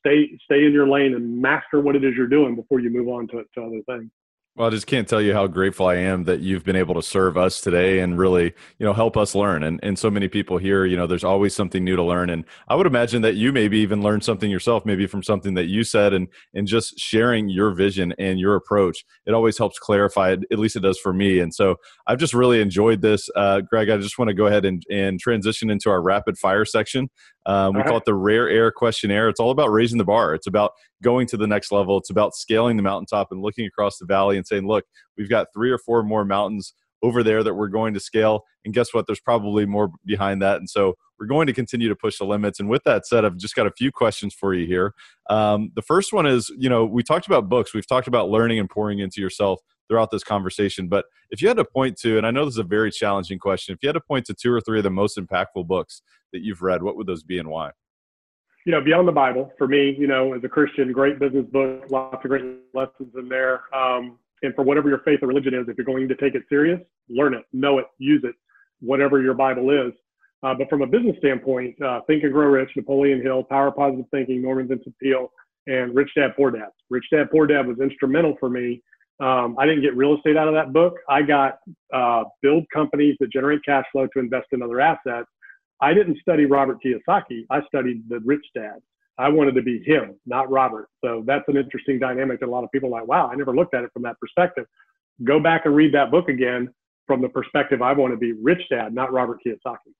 [0.00, 3.08] stay stay in your lane and master what it is you're doing before you move
[3.08, 4.10] on to, to other things.
[4.58, 7.02] Well, I just can't tell you how grateful I am that you've been able to
[7.02, 8.46] serve us today and really,
[8.80, 9.62] you know, help us learn.
[9.62, 12.28] And and so many people here, you know, there's always something new to learn.
[12.28, 15.66] And I would imagine that you maybe even learned something yourself, maybe from something that
[15.66, 19.04] you said, and and just sharing your vision and your approach.
[19.26, 20.32] It always helps clarify.
[20.32, 21.38] It, at least it does for me.
[21.38, 21.76] And so
[22.08, 23.90] I've just really enjoyed this, uh, Greg.
[23.90, 27.10] I just want to go ahead and and transition into our rapid fire section.
[27.46, 29.28] Um, we call it the rare air questionnaire.
[29.28, 30.34] It's all about raising the bar.
[30.34, 30.72] It's about
[31.02, 31.96] going to the next level.
[31.98, 34.84] It's about scaling the mountaintop and looking across the valley and saying, look,
[35.16, 38.44] we've got three or four more mountains over there that we're going to scale.
[38.64, 39.06] And guess what?
[39.06, 40.56] There's probably more behind that.
[40.56, 42.60] And so we're going to continue to push the limits.
[42.60, 44.94] And with that said, I've just got a few questions for you here.
[45.30, 48.58] Um, the first one is, you know, we talked about books, we've talked about learning
[48.58, 50.88] and pouring into yourself throughout this conversation.
[50.88, 53.38] But if you had to point to, and I know this is a very challenging
[53.38, 56.02] question, if you had to point to two or three of the most impactful books
[56.32, 57.70] that you've read, what would those be and why?
[58.64, 61.84] You know, beyond the Bible, for me, you know, as a Christian, great business book,
[61.90, 62.44] lots of great
[62.74, 63.62] lessons in there.
[63.74, 66.42] Um, and for whatever your faith or religion is, if you're going to take it
[66.48, 68.34] serious, learn it, know it, use it,
[68.80, 69.92] whatever your Bible is.
[70.42, 74.04] Uh, but from a business standpoint, uh, Think and Grow Rich, Napoleon Hill, Power Positive
[74.10, 75.32] Thinking, Norman Vincent Peale,
[75.66, 76.68] and Rich Dad Poor Dad.
[76.90, 78.82] Rich Dad Poor Dad was instrumental for me
[79.20, 80.94] um, I didn't get real estate out of that book.
[81.08, 81.58] I got
[81.92, 85.28] uh, build companies that generate cash flow to invest in other assets.
[85.80, 87.46] I didn't study Robert Kiyosaki.
[87.50, 88.80] I studied the rich dad.
[89.18, 90.88] I wanted to be him, not Robert.
[91.04, 93.54] So that's an interesting dynamic that a lot of people are like, wow, I never
[93.54, 94.66] looked at it from that perspective.
[95.24, 96.72] Go back and read that book again
[97.06, 99.92] from the perspective I want to be rich dad, not Robert Kiyosaki.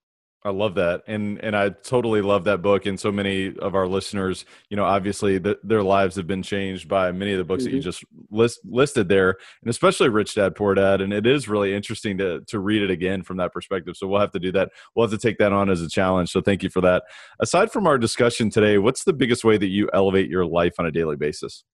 [0.45, 2.87] I love that, and and I totally love that book.
[2.87, 6.89] And so many of our listeners, you know, obviously the, their lives have been changed
[6.89, 7.71] by many of the books mm-hmm.
[7.71, 7.89] that you mm-hmm.
[7.89, 9.31] just list, listed there,
[9.63, 11.01] and especially Rich Dad Poor Dad.
[11.01, 13.97] And it is really interesting to to read it again from that perspective.
[13.97, 14.71] So we'll have to do that.
[14.95, 16.31] We'll have to take that on as a challenge.
[16.31, 17.03] So thank you for that.
[17.41, 20.87] Aside from our discussion today, what's the biggest way that you elevate your life on
[20.87, 21.65] a daily basis?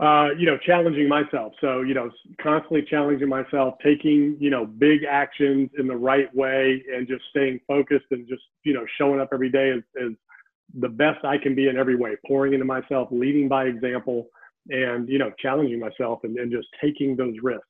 [0.00, 1.52] Uh, you know, challenging myself.
[1.60, 6.82] So, you know, constantly challenging myself, taking, you know, big actions in the right way
[6.92, 10.12] and just staying focused and just, you know, showing up every day as
[10.78, 14.28] the best I can be in every way, pouring into myself, leading by example,
[14.70, 17.66] and, you know, challenging myself and, and just taking those risks.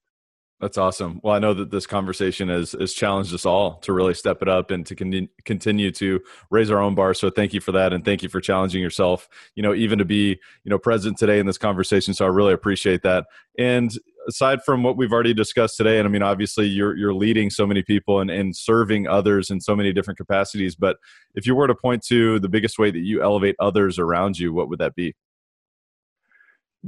[0.63, 1.19] That's awesome.
[1.25, 4.49] Well, I know that this conversation has, has challenged us all to really step it
[4.49, 7.15] up and to con- continue to raise our own bar.
[7.15, 7.93] So thank you for that.
[7.93, 11.41] And thank you for challenging yourself, you know, even to be, you know, present today
[11.41, 12.15] in this conversation.
[12.15, 13.27] So I really appreciate that.
[13.59, 13.91] And
[14.29, 17.67] aside from what we've already discussed today, and I mean, obviously you're, you're leading so
[17.67, 20.77] many people and, and serving others in so many different capacities.
[20.77, 20.97] But
[21.35, 24.53] if you were to point to the biggest way that you elevate others around you,
[24.53, 25.17] what would that be?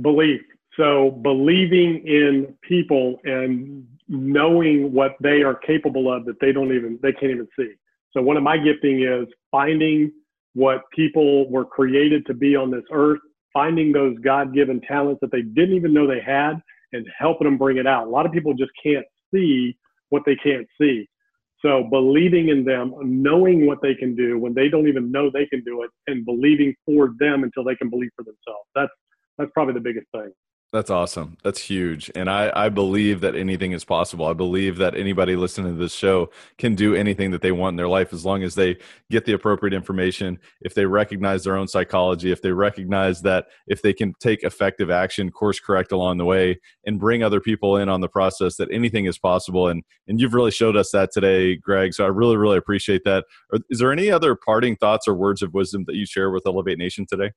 [0.01, 0.43] Belief
[0.77, 6.99] so believing in people and knowing what they are capable of that they don't even
[7.03, 7.73] they can't even see.
[8.13, 10.13] So one of my gifting is finding
[10.55, 13.19] what people were created to be on this earth,
[13.53, 16.55] finding those God-given talents that they didn't even know they had
[16.93, 18.07] and helping them bring it out.
[18.07, 19.77] A lot of people just can't see
[20.11, 21.09] what they can't see.
[21.61, 25.47] So believing in them, knowing what they can do when they don't even know they
[25.47, 28.69] can do it and believing for them until they can believe for themselves.
[28.75, 28.93] That's
[29.39, 30.31] that's probably the biggest thing.
[30.75, 31.37] That's awesome.
[31.45, 32.11] That's huge.
[32.17, 34.27] And I, I believe that anything is possible.
[34.27, 37.77] I believe that anybody listening to this show can do anything that they want in
[37.77, 41.69] their life as long as they get the appropriate information, if they recognize their own
[41.69, 46.25] psychology, if they recognize that if they can take effective action, course correct along the
[46.25, 49.69] way, and bring other people in on the process, that anything is possible.
[49.69, 51.95] And and you've really showed us that today, Greg.
[51.95, 53.27] So I really, really appreciate that.
[53.71, 56.79] Is there any other parting thoughts or words of wisdom that you share with Elevate
[56.79, 57.31] Nation today?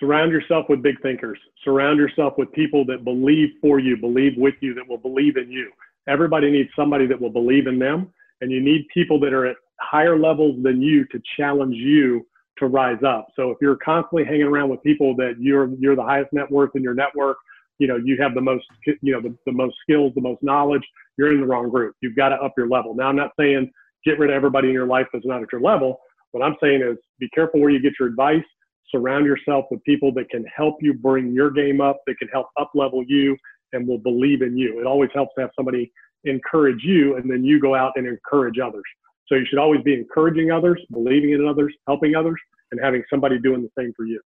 [0.00, 1.38] Surround yourself with big thinkers.
[1.64, 5.50] Surround yourself with people that believe for you, believe with you, that will believe in
[5.50, 5.70] you.
[6.08, 9.56] Everybody needs somebody that will believe in them, and you need people that are at
[9.80, 12.26] higher levels than you to challenge you
[12.58, 13.28] to rise up.
[13.36, 16.70] So if you're constantly hanging around with people that you're you're the highest net worth
[16.74, 17.36] in your network,
[17.78, 20.82] you know you have the most you know the, the most skills, the most knowledge,
[21.16, 21.94] you're in the wrong group.
[22.00, 22.94] You've got to up your level.
[22.94, 23.70] Now I'm not saying
[24.04, 26.00] get rid of everybody in your life that's not at your level.
[26.32, 28.44] What I'm saying is be careful where you get your advice.
[28.90, 32.46] Surround yourself with people that can help you bring your game up, that can help
[32.58, 33.36] up level you
[33.72, 34.80] and will believe in you.
[34.80, 35.92] It always helps to have somebody
[36.24, 38.82] encourage you and then you go out and encourage others.
[39.26, 42.40] So you should always be encouraging others, believing in others, helping others,
[42.72, 44.20] and having somebody doing the same for you.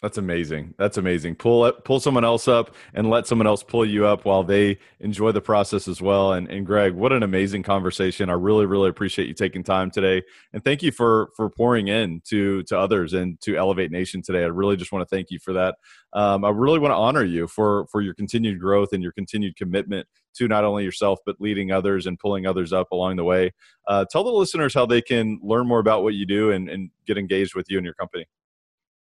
[0.00, 0.74] That's amazing.
[0.78, 1.34] That's amazing.
[1.34, 5.32] Pull pull someone else up and let someone else pull you up while they enjoy
[5.32, 6.34] the process as well.
[6.34, 8.30] And, and Greg, what an amazing conversation.
[8.30, 10.22] I really, really appreciate you taking time today.
[10.52, 14.44] And thank you for for pouring in to to others and to Elevate Nation today.
[14.44, 15.74] I really just want to thank you for that.
[16.12, 19.56] Um, I really want to honor you for for your continued growth and your continued
[19.56, 23.52] commitment to not only yourself but leading others and pulling others up along the way.
[23.88, 26.90] Uh, tell the listeners how they can learn more about what you do and, and
[27.04, 28.26] get engaged with you and your company.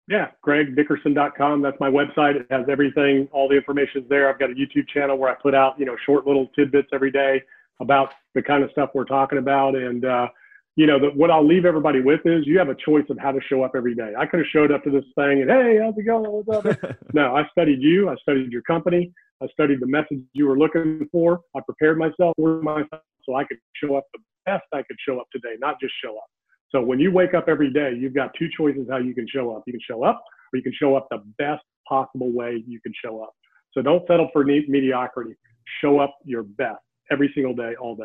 [0.09, 1.61] Yeah, gregdickerson.com.
[1.61, 2.36] That's my website.
[2.36, 4.30] It has everything, all the information is there.
[4.30, 7.11] I've got a YouTube channel where I put out, you know, short little tidbits every
[7.11, 7.42] day
[7.80, 9.76] about the kind of stuff we're talking about.
[9.76, 10.28] And, uh,
[10.76, 13.32] you know, the, what I'll leave everybody with is you have a choice of how
[13.32, 14.14] to show up every day.
[14.18, 16.24] I could have showed up to this thing and, hey, how's it going?
[16.24, 16.96] What's up?
[17.12, 18.09] no, I studied you.
[18.09, 19.12] I studied your company.
[19.42, 21.40] I studied the message you were looking for.
[21.54, 25.20] I prepared myself for myself so I could show up the best I could show
[25.20, 26.30] up today, not just show up.
[26.70, 29.54] So when you wake up every day, you've got two choices how you can show
[29.54, 29.62] up.
[29.66, 32.92] You can show up or you can show up the best possible way you can
[33.02, 33.32] show up.
[33.72, 35.34] So don't settle for mediocrity.
[35.80, 38.04] Show up your best every single day, all day.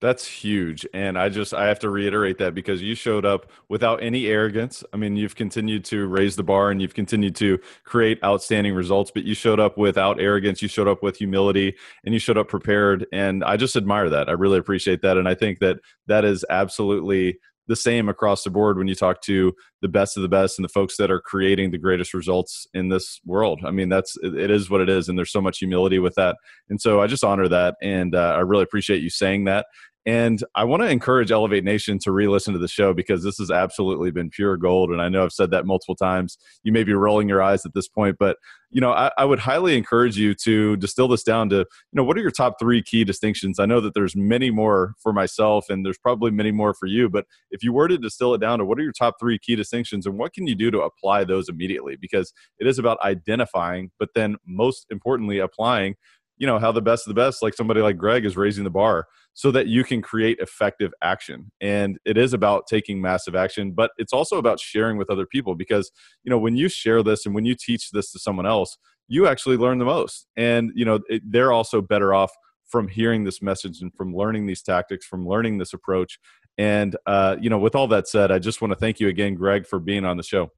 [0.00, 0.86] That's huge.
[0.92, 4.84] And I just, I have to reiterate that because you showed up without any arrogance.
[4.92, 9.10] I mean, you've continued to raise the bar and you've continued to create outstanding results,
[9.14, 10.60] but you showed up without arrogance.
[10.60, 13.06] You showed up with humility and you showed up prepared.
[13.12, 14.28] And I just admire that.
[14.28, 15.16] I really appreciate that.
[15.16, 19.20] And I think that that is absolutely the same across the board when you talk
[19.22, 19.52] to
[19.82, 22.88] the best of the best and the folks that are creating the greatest results in
[22.88, 23.60] this world.
[23.64, 26.36] I mean, that's it is what it is, and there's so much humility with that.
[26.68, 29.66] And so I just honor that, and uh, I really appreciate you saying that.
[30.06, 33.38] And I want to encourage Elevate Nation to re listen to the show because this
[33.38, 34.90] has absolutely been pure gold.
[34.90, 36.36] And I know I've said that multiple times.
[36.62, 38.36] You may be rolling your eyes at this point, but
[38.70, 42.02] you know, I, I, would highly encourage you to distill this down to, you know,
[42.02, 43.60] what are your top three key distinctions?
[43.60, 47.08] I know that there's many more for myself and there's probably many more for you,
[47.08, 49.54] but if you were to distill it down to what are your top three key
[49.54, 51.96] distinctions and what can you do to apply those immediately?
[51.96, 55.94] Because it is about identifying, but then most importantly, applying
[56.36, 58.70] you know how the best of the best like somebody like greg is raising the
[58.70, 61.50] bar so that you can create effective action.
[61.60, 65.54] And it is about taking massive action but it's also about sharing with other people
[65.54, 65.90] because
[66.22, 68.76] you know when you share this and when you teach this to someone else
[69.08, 70.26] you actually learn the most.
[70.36, 72.32] And you know it, they're also better off
[72.66, 76.18] from hearing this message and from learning these tactics from learning this approach.
[76.56, 79.34] And uh, you know with all that said i just want to thank you again
[79.34, 80.50] greg for being on the show.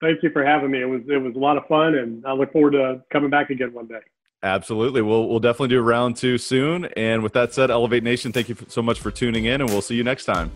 [0.00, 0.80] Thank you for having me.
[0.80, 3.50] It was it was a lot of fun and i look forward to coming back
[3.50, 4.00] again one day
[4.42, 5.02] Absolutely.
[5.02, 6.86] We'll, we'll definitely do round two soon.
[6.96, 9.82] And with that said, Elevate Nation, thank you so much for tuning in, and we'll
[9.82, 10.50] see you next time.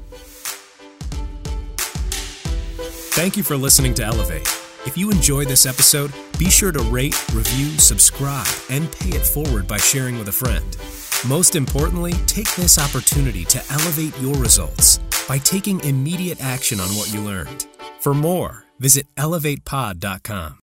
[3.13, 4.49] Thank you for listening to Elevate.
[4.87, 9.67] If you enjoyed this episode, be sure to rate, review, subscribe, and pay it forward
[9.67, 10.77] by sharing with a friend.
[11.29, 17.13] Most importantly, take this opportunity to elevate your results by taking immediate action on what
[17.15, 17.67] you learned.
[18.01, 20.53] For more, visit elevatepod.com.